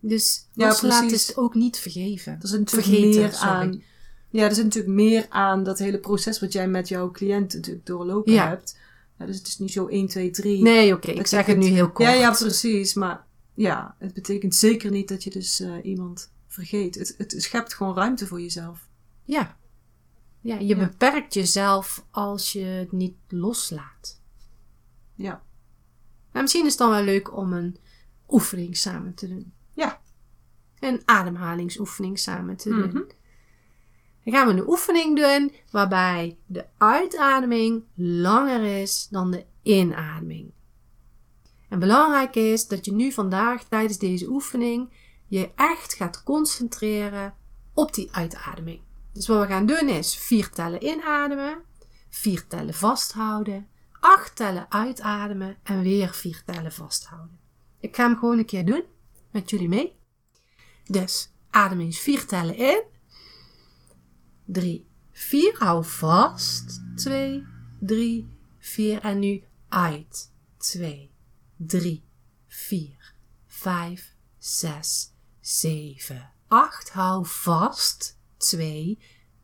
Dus 0.00 0.46
Ja, 0.52 0.66
loslaten 0.66 1.06
precies. 1.08 1.28
is 1.28 1.36
ook 1.36 1.54
niet 1.54 1.78
vergeven. 1.78 2.38
Er 2.40 2.48
zit 2.48 2.58
natuurlijk 2.58 2.88
Vergeten, 2.88 3.20
meer 3.20 3.32
sorry. 3.32 3.48
aan. 3.52 3.82
Ja, 4.30 4.44
er 4.44 4.54
zit 4.54 4.64
natuurlijk 4.64 4.94
meer 4.94 5.26
aan 5.28 5.62
dat 5.64 5.78
hele 5.78 5.98
proces 5.98 6.40
wat 6.40 6.52
jij 6.52 6.68
met 6.68 6.88
jouw 6.88 7.10
cliënt 7.10 7.54
natuurlijk 7.54 7.86
doorlopen 7.86 8.48
hebt. 8.48 8.78
Ja, 9.18 9.26
dus 9.26 9.38
het 9.38 9.46
is 9.46 9.58
niet 9.58 9.72
zo 9.72 9.86
1, 9.86 10.06
2, 10.08 10.30
3. 10.30 10.62
Nee, 10.62 10.94
oké, 10.94 11.10
ik 11.10 11.26
zeg 11.26 11.46
het 11.46 11.56
nu 11.56 11.64
het- 11.64 11.74
heel 11.74 11.90
kort. 11.90 12.08
Ja, 12.08 12.14
ja, 12.14 12.30
precies. 12.30 12.94
Maar 12.94 13.24
ja, 13.54 13.94
het 13.98 14.14
betekent 14.14 14.54
zeker 14.54 14.90
niet 14.90 15.08
dat 15.08 15.24
je 15.24 15.30
dus 15.30 15.60
eh, 15.60 15.72
iemand 15.82 16.30
vergeet. 16.48 16.94
Het, 16.94 17.14
het 17.18 17.34
schept 17.36 17.74
gewoon 17.74 17.94
ruimte 17.94 18.26
voor 18.26 18.40
jezelf. 18.40 18.88
Ja. 19.24 19.56
Ja, 20.40 20.58
je 20.58 20.66
Ja. 20.76 20.76
beperkt 20.86 21.34
jezelf 21.34 22.04
als 22.10 22.52
je 22.52 22.64
het 22.64 22.92
niet 22.92 23.14
loslaat. 23.28 24.19
Ja. 25.20 25.42
Maar 26.32 26.42
misschien 26.42 26.64
is 26.64 26.70
het 26.70 26.78
dan 26.78 26.90
wel 26.90 27.02
leuk 27.02 27.36
om 27.36 27.52
een 27.52 27.76
oefening 28.28 28.76
samen 28.76 29.14
te 29.14 29.28
doen. 29.28 29.52
Ja. 29.74 30.00
Een 30.78 31.02
ademhalingsoefening 31.04 32.18
samen 32.18 32.56
te 32.56 32.68
doen. 32.68 32.88
Mhm. 32.88 33.02
Dan 34.24 34.34
gaan 34.34 34.46
we 34.46 34.52
een 34.52 34.68
oefening 34.68 35.16
doen 35.16 35.52
waarbij 35.70 36.38
de 36.46 36.66
uitademing 36.78 37.84
langer 37.94 38.80
is 38.80 39.08
dan 39.10 39.30
de 39.30 39.44
inademing. 39.62 40.52
En 41.68 41.78
belangrijk 41.78 42.34
is 42.34 42.68
dat 42.68 42.84
je 42.84 42.92
nu 42.92 43.12
vandaag 43.12 43.64
tijdens 43.64 43.98
deze 43.98 44.28
oefening 44.28 44.92
je 45.26 45.50
echt 45.54 45.94
gaat 45.94 46.22
concentreren 46.22 47.34
op 47.74 47.94
die 47.94 48.08
uitademing. 48.12 48.80
Dus 49.12 49.26
wat 49.26 49.40
we 49.40 49.46
gaan 49.46 49.66
doen 49.66 49.88
is 49.88 50.16
vier 50.16 50.50
tellen 50.50 50.84
inademen, 50.84 51.62
vier 52.08 52.46
tellen 52.46 52.74
vasthouden, 52.74 53.68
acht 54.00 54.36
tellen 54.36 54.70
uitademen 54.70 55.56
en 55.62 55.82
weer 55.82 56.14
vier 56.14 56.42
tellen 56.44 56.72
vasthouden. 56.72 57.38
Ik 57.80 57.96
ga 57.96 58.06
hem 58.06 58.16
gewoon 58.18 58.38
een 58.38 58.44
keer 58.44 58.64
doen 58.64 58.84
met 59.30 59.50
jullie 59.50 59.68
mee. 59.68 59.98
Dus 60.84 61.30
adem 61.50 61.80
eens 61.80 61.98
vier 61.98 62.26
tellen 62.26 62.56
in. 62.56 62.82
3, 64.44 64.86
4. 65.12 65.54
Hou 65.58 65.84
vast. 65.84 66.82
2, 66.96 67.46
3, 67.80 68.28
4. 68.58 69.00
En 69.00 69.18
nu 69.18 69.44
uit. 69.68 70.32
2, 70.56 71.10
3, 71.56 72.04
4, 72.46 73.14
5, 73.46 74.14
6, 74.38 75.12
7, 75.40 76.32
8. 76.48 76.90
Hou 76.90 77.26
vast. 77.26 78.18
2, 78.36 78.98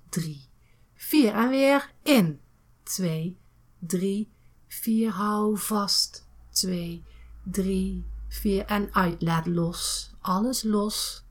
3, 0.08 0.48
4. 0.94 1.34
En 1.34 1.48
weer 1.48 1.92
in. 2.02 2.40
2, 2.82 3.38
3, 3.78 4.30
4. 4.80 5.10
Hou 5.10 5.56
vast. 5.58 6.26
2, 6.52 7.04
3, 7.44 8.04
4. 8.28 8.64
En 8.66 8.88
uit. 8.92 9.22
Laat 9.22 9.46
los. 9.46 10.10
Alles 10.20 10.62
los. 10.62 11.24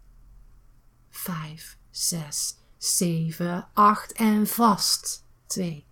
5, 1.10 1.77
6, 1.91 2.58
7, 2.77 3.67
8 3.73 4.12
en 4.12 4.47
vast. 4.47 5.23
2, 5.47 5.86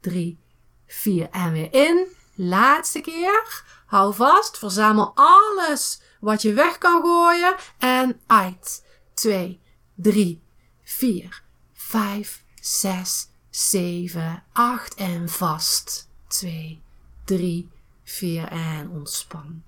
3, 0.00 0.38
4 0.86 1.30
en 1.30 1.52
weer 1.52 1.72
in. 1.72 2.06
Laatste 2.34 3.00
keer. 3.00 3.64
Hou 3.86 4.14
vast. 4.14 4.58
Verzamel 4.58 5.12
alles 5.14 6.00
wat 6.20 6.42
je 6.42 6.52
weg 6.52 6.78
kan 6.78 7.02
gooien. 7.02 7.56
En 7.78 8.20
uit. 8.26 8.84
2, 9.14 9.60
3, 9.94 10.42
4, 10.82 11.42
5, 11.72 12.44
6, 12.60 13.28
7, 13.50 14.44
8 14.52 14.94
en 14.94 15.28
vast. 15.28 16.08
2, 16.28 16.82
3, 17.28 17.68
4 18.04 18.48
en 18.48 18.90
ontspan. 18.90 19.62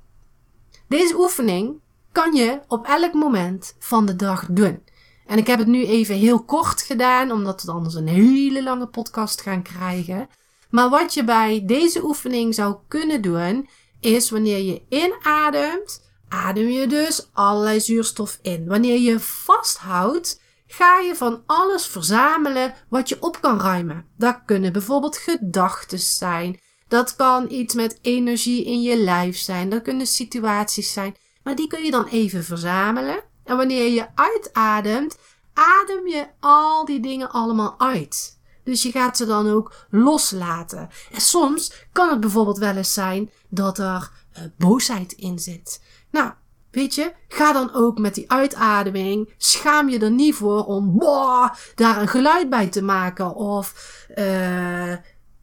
Deze 0.88 1.18
oefening 1.18 1.80
kan 2.12 2.34
je 2.34 2.60
op 2.68 2.86
elk 2.86 3.12
moment 3.12 3.76
van 3.78 4.06
de 4.06 4.16
dag 4.16 4.46
doen. 4.50 4.82
En 5.26 5.38
ik 5.38 5.46
heb 5.46 5.58
het 5.58 5.68
nu 5.68 5.86
even 5.86 6.14
heel 6.14 6.44
kort 6.44 6.82
gedaan, 6.82 7.30
omdat 7.30 7.62
we 7.62 7.72
anders 7.72 7.94
een 7.94 8.08
hele 8.08 8.62
lange 8.62 8.86
podcast 8.86 9.40
gaan 9.40 9.62
krijgen. 9.62 10.28
Maar 10.70 10.88
wat 10.88 11.14
je 11.14 11.24
bij 11.24 11.62
deze 11.66 12.04
oefening 12.04 12.54
zou 12.54 12.76
kunnen 12.88 13.22
doen, 13.22 13.68
is 14.00 14.30
wanneer 14.30 14.58
je 14.58 14.82
inademt, 14.88 16.10
adem 16.28 16.68
je 16.68 16.86
dus 16.86 17.28
allerlei 17.32 17.80
zuurstof 17.80 18.38
in. 18.42 18.66
Wanneer 18.66 18.98
je 18.98 19.20
vasthoudt, 19.20 20.40
ga 20.66 20.98
je 20.98 21.14
van 21.14 21.42
alles 21.46 21.86
verzamelen 21.86 22.74
wat 22.88 23.08
je 23.08 23.22
op 23.22 23.40
kan 23.40 23.60
ruimen. 23.60 24.06
Dat 24.16 24.40
kunnen 24.46 24.72
bijvoorbeeld 24.72 25.16
gedachten 25.16 25.98
zijn. 25.98 26.58
Dat 26.90 27.16
kan 27.16 27.50
iets 27.50 27.74
met 27.74 27.98
energie 28.02 28.64
in 28.64 28.82
je 28.82 28.96
lijf 28.96 29.38
zijn. 29.38 29.68
Dat 29.68 29.82
kunnen 29.82 30.06
situaties 30.06 30.92
zijn. 30.92 31.16
Maar 31.42 31.54
die 31.54 31.66
kun 31.66 31.84
je 31.84 31.90
dan 31.90 32.06
even 32.06 32.44
verzamelen. 32.44 33.22
En 33.44 33.56
wanneer 33.56 33.90
je 33.90 34.06
uitademt, 34.14 35.18
adem 35.54 36.08
je 36.08 36.26
al 36.40 36.84
die 36.84 37.00
dingen 37.00 37.30
allemaal 37.30 37.74
uit. 37.78 38.38
Dus 38.64 38.82
je 38.82 38.90
gaat 38.90 39.16
ze 39.16 39.26
dan 39.26 39.48
ook 39.50 39.74
loslaten. 39.90 40.88
En 41.12 41.20
soms 41.20 41.86
kan 41.92 42.10
het 42.10 42.20
bijvoorbeeld 42.20 42.58
wel 42.58 42.76
eens 42.76 42.92
zijn 42.92 43.30
dat 43.48 43.78
er 43.78 44.10
uh, 44.38 44.44
boosheid 44.58 45.12
in 45.12 45.38
zit. 45.38 45.82
Nou, 46.10 46.32
weet 46.70 46.94
je, 46.94 47.12
ga 47.28 47.52
dan 47.52 47.74
ook 47.74 47.98
met 47.98 48.14
die 48.14 48.30
uitademing. 48.30 49.34
Schaam 49.36 49.88
je 49.88 49.98
er 49.98 50.10
niet 50.10 50.34
voor 50.34 50.64
om 50.64 50.98
boah, 50.98 51.54
daar 51.74 52.00
een 52.00 52.08
geluid 52.08 52.50
bij 52.50 52.68
te 52.68 52.82
maken. 52.82 53.34
Of 53.34 53.96
uh, 54.16 54.94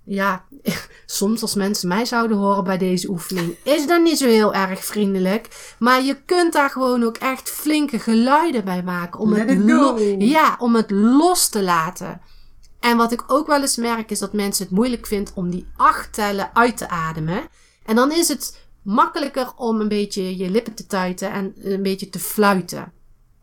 ja, 0.07 0.45
soms 1.05 1.41
als 1.41 1.55
mensen 1.55 1.87
mij 1.87 2.05
zouden 2.05 2.37
horen 2.37 2.63
bij 2.63 2.77
deze 2.77 3.09
oefening, 3.09 3.55
is 3.63 3.87
dat 3.87 4.01
niet 4.01 4.17
zo 4.17 4.27
heel 4.27 4.53
erg 4.53 4.85
vriendelijk. 4.85 5.75
Maar 5.79 6.03
je 6.03 6.17
kunt 6.25 6.53
daar 6.53 6.69
gewoon 6.69 7.03
ook 7.03 7.17
echt 7.17 7.49
flinke 7.49 7.99
geluiden 7.99 8.65
bij 8.65 8.83
maken. 8.83 9.19
Om, 9.19 9.33
het, 9.33 9.63
ja, 10.17 10.55
om 10.59 10.75
het 10.75 10.91
los 10.91 11.49
te 11.49 11.63
laten. 11.63 12.21
En 12.79 12.97
wat 12.97 13.11
ik 13.11 13.23
ook 13.27 13.47
wel 13.47 13.61
eens 13.61 13.75
merk, 13.75 14.11
is 14.11 14.19
dat 14.19 14.33
mensen 14.33 14.65
het 14.65 14.73
moeilijk 14.73 15.05
vinden 15.07 15.33
om 15.35 15.49
die 15.49 15.67
acht 15.75 16.13
tellen 16.13 16.49
uit 16.53 16.77
te 16.77 16.89
ademen. 16.89 17.41
En 17.85 17.95
dan 17.95 18.11
is 18.11 18.27
het 18.27 18.65
makkelijker 18.81 19.51
om 19.55 19.81
een 19.81 19.87
beetje 19.87 20.37
je 20.37 20.49
lippen 20.49 20.73
te 20.73 20.85
tuiten 20.85 21.31
en 21.31 21.53
een 21.57 21.83
beetje 21.83 22.09
te 22.09 22.19
fluiten. 22.19 22.91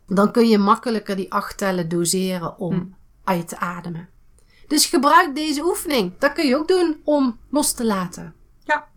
Dan 0.06 0.32
kun 0.32 0.48
je 0.48 0.58
makkelijker 0.58 1.16
die 1.16 1.32
acht 1.32 1.58
tellen 1.58 1.88
doseren 1.88 2.58
om 2.58 2.74
hm. 2.74 2.84
uit 3.24 3.48
te 3.48 3.58
ademen. 3.58 4.08
Dus 4.68 4.86
gebruik 4.86 5.34
deze 5.34 5.64
oefening. 5.64 6.18
Dat 6.18 6.32
kun 6.32 6.46
je 6.46 6.56
ook 6.56 6.68
doen 6.68 7.00
om 7.04 7.38
los 7.50 7.72
te 7.72 7.84
laten. 7.84 8.34
Ja, 8.64 8.88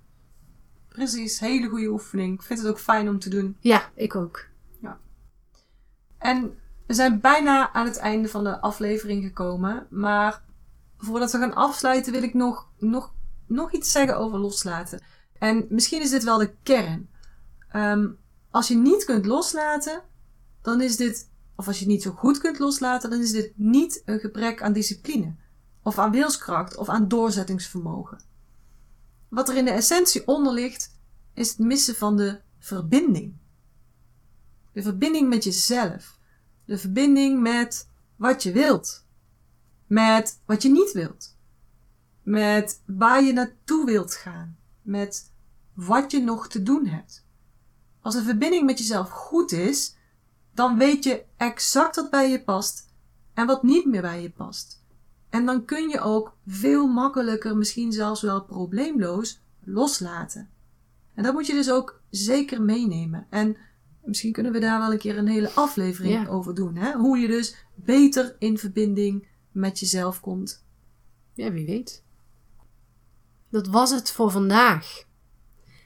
precies. 0.88 1.40
Hele 1.40 1.68
goede 1.68 1.88
oefening. 1.88 2.34
Ik 2.34 2.42
vind 2.42 2.60
het 2.60 2.68
ook 2.68 2.80
fijn 2.80 3.10
om 3.10 3.20
te 3.20 3.30
doen. 3.30 3.58
Ja, 3.60 3.90
ik 3.96 4.16
ook. 4.16 4.46
Ja. 4.82 5.00
En 6.18 6.58
we 6.88 6.94
zijn 6.94 7.22
bijna 7.22 7.74
aan 7.74 7.86
het 7.86 7.98
einde 7.98 8.30
van 8.30 8.44
de 8.44 8.60
aflevering 8.60 9.24
gekomen. 9.24 9.88
Maar 9.90 10.44
voordat 10.98 11.32
we 11.32 11.38
gaan 11.38 11.56
afsluiten 11.56 12.12
wil 12.12 12.24
ik 12.24 12.34
nog, 12.34 12.70
nog, 12.78 13.14
nog 13.48 13.72
iets 13.72 13.92
zeggen 13.92 14.18
over 14.18 14.40
loslaten. 14.40 15.04
En 15.40 15.66
misschien 15.70 16.02
is 16.02 16.10
dit 16.10 16.24
wel 16.24 16.38
de 16.38 16.54
kern. 16.64 17.10
Um, 17.76 18.18
als 18.52 18.68
je 18.68 18.76
niet 18.76 19.06
kunt 19.06 19.26
loslaten, 19.26 20.04
dan 20.62 20.82
is 20.82 20.98
dit, 20.98 21.30
of 21.56 21.68
als 21.68 21.78
je 21.80 21.84
het 21.84 21.94
niet 21.94 22.02
zo 22.02 22.12
goed 22.12 22.38
kunt 22.38 22.60
loslaten, 22.60 23.10
dan 23.10 23.20
is 23.20 23.32
dit 23.32 23.52
niet 23.56 24.02
een 24.06 24.20
gebrek 24.20 24.62
aan 24.62 24.74
discipline 24.74 25.36
of 25.88 26.00
aan 26.00 26.12
wilskracht 26.12 26.78
of 26.78 26.90
aan 26.90 27.08
doorzettingsvermogen. 27.08 28.20
Wat 29.28 29.50
er 29.50 29.56
in 29.56 29.66
de 29.66 29.72
essentie 29.72 30.28
onder 30.28 30.54
ligt, 30.54 31.00
is 31.34 31.50
het 31.50 31.60
missen 31.60 31.96
van 31.96 32.18
de 32.18 32.42
verbinding. 32.60 33.36
De 34.72 34.82
verbinding 34.82 35.30
met 35.30 35.44
jezelf. 35.44 36.20
De 36.66 36.78
verbinding 36.78 37.42
met 37.42 37.90
wat 38.16 38.44
je 38.44 38.52
wilt. 38.52 39.06
Met 39.86 40.42
wat 40.46 40.62
je 40.62 40.70
niet 40.70 40.92
wilt. 40.92 41.36
Met 42.24 42.82
waar 42.86 43.24
je 43.24 43.34
naartoe 43.34 43.86
wilt 43.86 44.14
gaan. 44.14 44.58
Met 44.82 45.32
wat 45.74 46.12
je 46.12 46.20
nog 46.20 46.48
te 46.48 46.64
doen 46.64 46.86
hebt. 46.86 47.26
Als 48.02 48.16
de 48.16 48.24
verbinding 48.24 48.66
met 48.66 48.78
jezelf 48.78 49.10
goed 49.10 49.52
is, 49.52 49.96
dan 50.54 50.78
weet 50.78 51.04
je 51.04 51.26
exact 51.38 51.96
wat 51.96 52.10
bij 52.10 52.30
je 52.30 52.44
past 52.44 52.90
en 53.34 53.46
wat 53.46 53.64
niet 53.64 53.86
meer 53.86 54.02
bij 54.02 54.22
je 54.22 54.30
past. 54.30 54.77
En 55.38 55.46
dan 55.46 55.66
kun 55.66 55.90
je 55.90 56.00
ook 56.00 56.38
veel 56.48 56.88
makkelijker, 56.88 57.58
misschien 57.58 57.92
zelfs 57.92 58.22
wel 58.22 58.44
probleemloos, 58.44 59.42
loslaten. 59.64 60.50
En 61.14 61.24
dat 61.24 61.34
moet 61.34 61.48
je 61.48 61.54
dus 61.54 61.72
ook 61.72 62.02
zeker 62.10 62.62
meenemen. 62.62 63.28
En 63.30 63.58
misschien 64.04 64.32
kunnen 64.32 64.52
we 64.52 64.60
daar 64.60 64.80
wel 64.80 64.92
een 64.92 64.98
keer 64.98 65.18
een 65.18 65.28
hele 65.28 65.52
aflevering 65.52 66.28
over 66.28 66.56
doen. 66.56 66.76
Hè? 66.76 66.94
Hoe 66.94 67.18
je 67.18 67.28
dus 67.28 67.56
beter 67.76 68.36
in 68.40 68.58
verbinding 68.58 69.28
met 69.52 69.80
jezelf 69.80 70.20
komt. 70.20 70.66
Ja, 71.34 71.52
wie 71.52 71.66
weet. 71.66 72.04
Dat 73.50 73.68
was 73.68 73.92
het 73.92 74.12
voor 74.12 74.32
vandaag. 74.32 75.04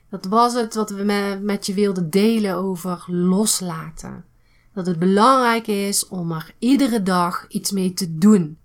Dat 0.10 0.26
was 0.26 0.54
het 0.54 0.76
wat 0.76 0.90
we 0.90 1.40
met 1.42 1.66
je 1.66 1.74
wilden 1.74 2.10
delen 2.10 2.56
over 2.56 3.04
loslaten. 3.08 4.26
Dat 4.74 4.86
het 4.86 5.00
belangrijk 5.00 5.68
is 5.68 6.08
om 6.08 6.32
er 6.32 6.56
iedere 6.60 7.04
dag 7.04 7.46
iets 7.48 7.72
mee 7.72 7.94
te 7.94 8.18
doen 8.18 8.60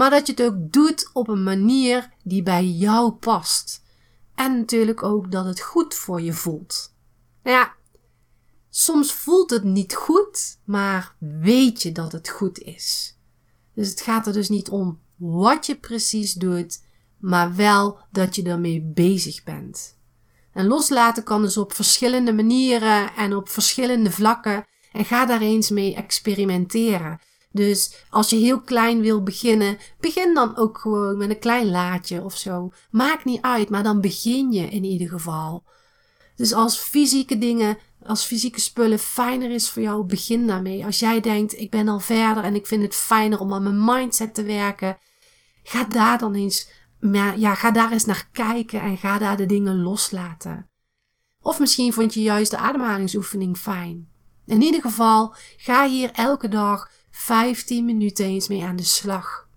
maar 0.00 0.10
dat 0.10 0.26
je 0.26 0.32
het 0.32 0.42
ook 0.42 0.72
doet 0.72 1.10
op 1.12 1.28
een 1.28 1.42
manier 1.42 2.10
die 2.22 2.42
bij 2.42 2.66
jou 2.66 3.12
past. 3.12 3.82
En 4.34 4.56
natuurlijk 4.58 5.02
ook 5.02 5.32
dat 5.32 5.44
het 5.44 5.60
goed 5.60 5.94
voor 5.94 6.20
je 6.20 6.32
voelt. 6.32 6.94
Nou 7.42 7.56
ja, 7.56 7.74
soms 8.70 9.12
voelt 9.12 9.50
het 9.50 9.64
niet 9.64 9.94
goed, 9.94 10.58
maar 10.64 11.14
weet 11.18 11.82
je 11.82 11.92
dat 11.92 12.12
het 12.12 12.28
goed 12.28 12.58
is. 12.58 13.16
Dus 13.74 13.88
het 13.88 14.00
gaat 14.00 14.26
er 14.26 14.32
dus 14.32 14.48
niet 14.48 14.68
om 14.68 15.00
wat 15.16 15.66
je 15.66 15.76
precies 15.76 16.32
doet, 16.32 16.82
maar 17.18 17.54
wel 17.56 17.98
dat 18.10 18.36
je 18.36 18.42
ermee 18.42 18.82
bezig 18.82 19.42
bent. 19.42 19.98
En 20.52 20.66
loslaten 20.66 21.22
kan 21.24 21.42
dus 21.42 21.56
op 21.56 21.72
verschillende 21.72 22.32
manieren 22.32 23.14
en 23.16 23.34
op 23.34 23.48
verschillende 23.48 24.10
vlakken. 24.10 24.66
En 24.92 25.04
ga 25.04 25.26
daar 25.26 25.40
eens 25.40 25.70
mee 25.70 25.94
experimenteren. 25.94 27.20
Dus 27.52 27.94
als 28.10 28.30
je 28.30 28.36
heel 28.36 28.60
klein 28.60 29.00
wil 29.00 29.22
beginnen, 29.22 29.78
begin 30.00 30.34
dan 30.34 30.56
ook 30.56 30.78
gewoon 30.78 31.16
met 31.16 31.30
een 31.30 31.38
klein 31.38 31.70
laadje 31.70 32.24
of 32.24 32.36
zo. 32.36 32.70
Maakt 32.90 33.24
niet 33.24 33.42
uit, 33.42 33.68
maar 33.68 33.82
dan 33.82 34.00
begin 34.00 34.52
je 34.52 34.68
in 34.68 34.84
ieder 34.84 35.08
geval. 35.08 35.64
Dus 36.36 36.52
als 36.52 36.78
fysieke 36.78 37.38
dingen, 37.38 37.78
als 38.02 38.24
fysieke 38.24 38.60
spullen 38.60 38.98
fijner 38.98 39.50
is 39.50 39.70
voor 39.70 39.82
jou, 39.82 40.04
begin 40.04 40.46
daarmee. 40.46 40.84
Als 40.84 40.98
jij 40.98 41.20
denkt, 41.20 41.58
ik 41.58 41.70
ben 41.70 41.88
al 41.88 42.00
verder 42.00 42.44
en 42.44 42.54
ik 42.54 42.66
vind 42.66 42.82
het 42.82 42.94
fijner 42.94 43.40
om 43.40 43.52
aan 43.52 43.62
mijn 43.62 43.84
mindset 43.84 44.34
te 44.34 44.42
werken, 44.42 44.98
ga 45.62 45.84
daar 45.84 46.18
dan 46.18 46.34
eens, 46.34 46.68
ja, 47.36 47.54
ga 47.54 47.70
daar 47.70 47.92
eens 47.92 48.04
naar 48.04 48.28
kijken 48.32 48.80
en 48.80 48.96
ga 48.96 49.18
daar 49.18 49.36
de 49.36 49.46
dingen 49.46 49.82
loslaten. 49.82 50.70
Of 51.40 51.58
misschien 51.58 51.92
vond 51.92 52.14
je 52.14 52.22
juist 52.22 52.50
de 52.50 52.56
ademhalingsoefening 52.56 53.56
fijn. 53.56 54.08
In 54.46 54.62
ieder 54.62 54.80
geval, 54.80 55.34
ga 55.56 55.88
hier 55.88 56.10
elke 56.12 56.48
dag 56.48 56.90
15 57.10 57.84
minuten 57.84 58.24
eens 58.24 58.48
mee 58.48 58.64
aan 58.64 58.76
de 58.76 58.82
slag. 58.82 59.48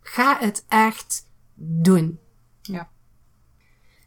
Ga 0.00 0.38
het 0.38 0.64
echt 0.68 1.30
doen. 1.54 2.18
Ja. 2.62 2.90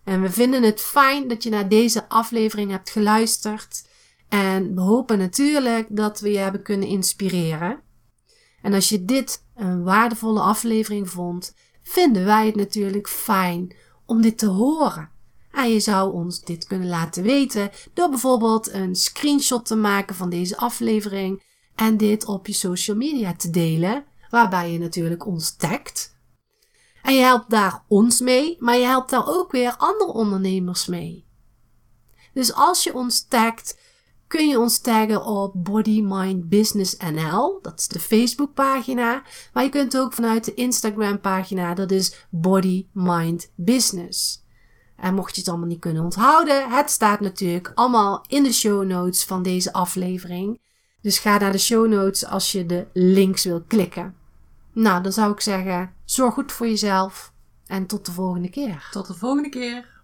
En 0.03 0.21
we 0.21 0.29
vinden 0.29 0.63
het 0.63 0.81
fijn 0.81 1.27
dat 1.27 1.43
je 1.43 1.49
naar 1.49 1.69
deze 1.69 2.09
aflevering 2.09 2.71
hebt 2.71 2.89
geluisterd. 2.89 3.87
En 4.29 4.75
we 4.75 4.81
hopen 4.81 5.17
natuurlijk 5.17 5.87
dat 5.89 6.19
we 6.19 6.31
je 6.31 6.37
hebben 6.37 6.63
kunnen 6.63 6.87
inspireren. 6.87 7.83
En 8.61 8.73
als 8.73 8.89
je 8.89 9.05
dit 9.05 9.43
een 9.55 9.83
waardevolle 9.83 10.39
aflevering 10.39 11.09
vond, 11.09 11.55
vinden 11.83 12.25
wij 12.25 12.45
het 12.45 12.55
natuurlijk 12.55 13.09
fijn 13.09 13.75
om 14.05 14.21
dit 14.21 14.37
te 14.37 14.47
horen. 14.47 15.09
En 15.51 15.69
je 15.69 15.79
zou 15.79 16.13
ons 16.13 16.41
dit 16.41 16.65
kunnen 16.65 16.87
laten 16.87 17.23
weten 17.23 17.69
door 17.93 18.09
bijvoorbeeld 18.09 18.71
een 18.71 18.95
screenshot 18.95 19.65
te 19.65 19.75
maken 19.75 20.15
van 20.15 20.29
deze 20.29 20.57
aflevering 20.57 21.43
en 21.75 21.97
dit 21.97 22.25
op 22.25 22.47
je 22.47 22.53
social 22.53 22.97
media 22.97 23.35
te 23.35 23.49
delen, 23.49 24.05
waarbij 24.29 24.71
je 24.71 24.79
natuurlijk 24.79 25.25
ons 25.25 25.55
tagt. 25.55 26.17
En 27.01 27.13
je 27.13 27.21
helpt 27.21 27.49
daar 27.49 27.83
ons 27.87 28.19
mee, 28.19 28.57
maar 28.59 28.75
je 28.75 28.85
helpt 28.85 29.09
daar 29.09 29.27
ook 29.27 29.51
weer 29.51 29.75
andere 29.77 30.11
ondernemers 30.11 30.85
mee. 30.85 31.25
Dus 32.33 32.53
als 32.53 32.83
je 32.83 32.93
ons 32.93 33.27
tagt, 33.27 33.77
kun 34.27 34.47
je 34.47 34.59
ons 34.59 34.79
taggen 34.79 35.25
op 35.25 35.51
Body 35.55 36.01
Mind 36.01 36.49
Business 36.49 36.97
NL. 36.97 37.59
Dat 37.61 37.79
is 37.79 37.87
de 37.87 37.99
Facebookpagina. 37.99 39.23
Maar 39.53 39.63
je 39.63 39.69
kunt 39.69 39.97
ook 39.97 40.13
vanuit 40.13 40.45
de 40.45 40.53
Instagram 40.53 41.19
pagina, 41.19 41.73
dat 41.73 41.91
is 41.91 42.27
Body 42.29 42.87
Mind 42.91 43.51
Business. 43.55 44.43
En 44.97 45.13
mocht 45.13 45.35
je 45.35 45.41
het 45.41 45.49
allemaal 45.49 45.67
niet 45.67 45.79
kunnen 45.79 46.03
onthouden, 46.03 46.71
het 46.71 46.89
staat 46.89 47.19
natuurlijk 47.19 47.71
allemaal 47.75 48.23
in 48.27 48.43
de 48.43 48.53
show 48.53 48.85
notes 48.85 49.23
van 49.23 49.43
deze 49.43 49.73
aflevering. 49.73 50.59
Dus 51.05 51.19
ga 51.19 51.37
naar 51.37 51.51
de 51.51 51.57
show 51.57 51.87
notes 51.87 52.25
als 52.25 52.51
je 52.51 52.65
de 52.65 52.87
links 52.93 53.43
wil 53.43 53.61
klikken. 53.67 54.15
Nou, 54.73 55.03
dan 55.03 55.11
zou 55.11 55.31
ik 55.31 55.41
zeggen, 55.41 55.93
zorg 56.05 56.33
goed 56.33 56.51
voor 56.51 56.67
jezelf 56.67 57.33
en 57.67 57.85
tot 57.85 58.05
de 58.05 58.11
volgende 58.11 58.49
keer. 58.49 58.87
Tot 58.91 59.07
de 59.07 59.13
volgende 59.13 59.49
keer. 59.49 59.94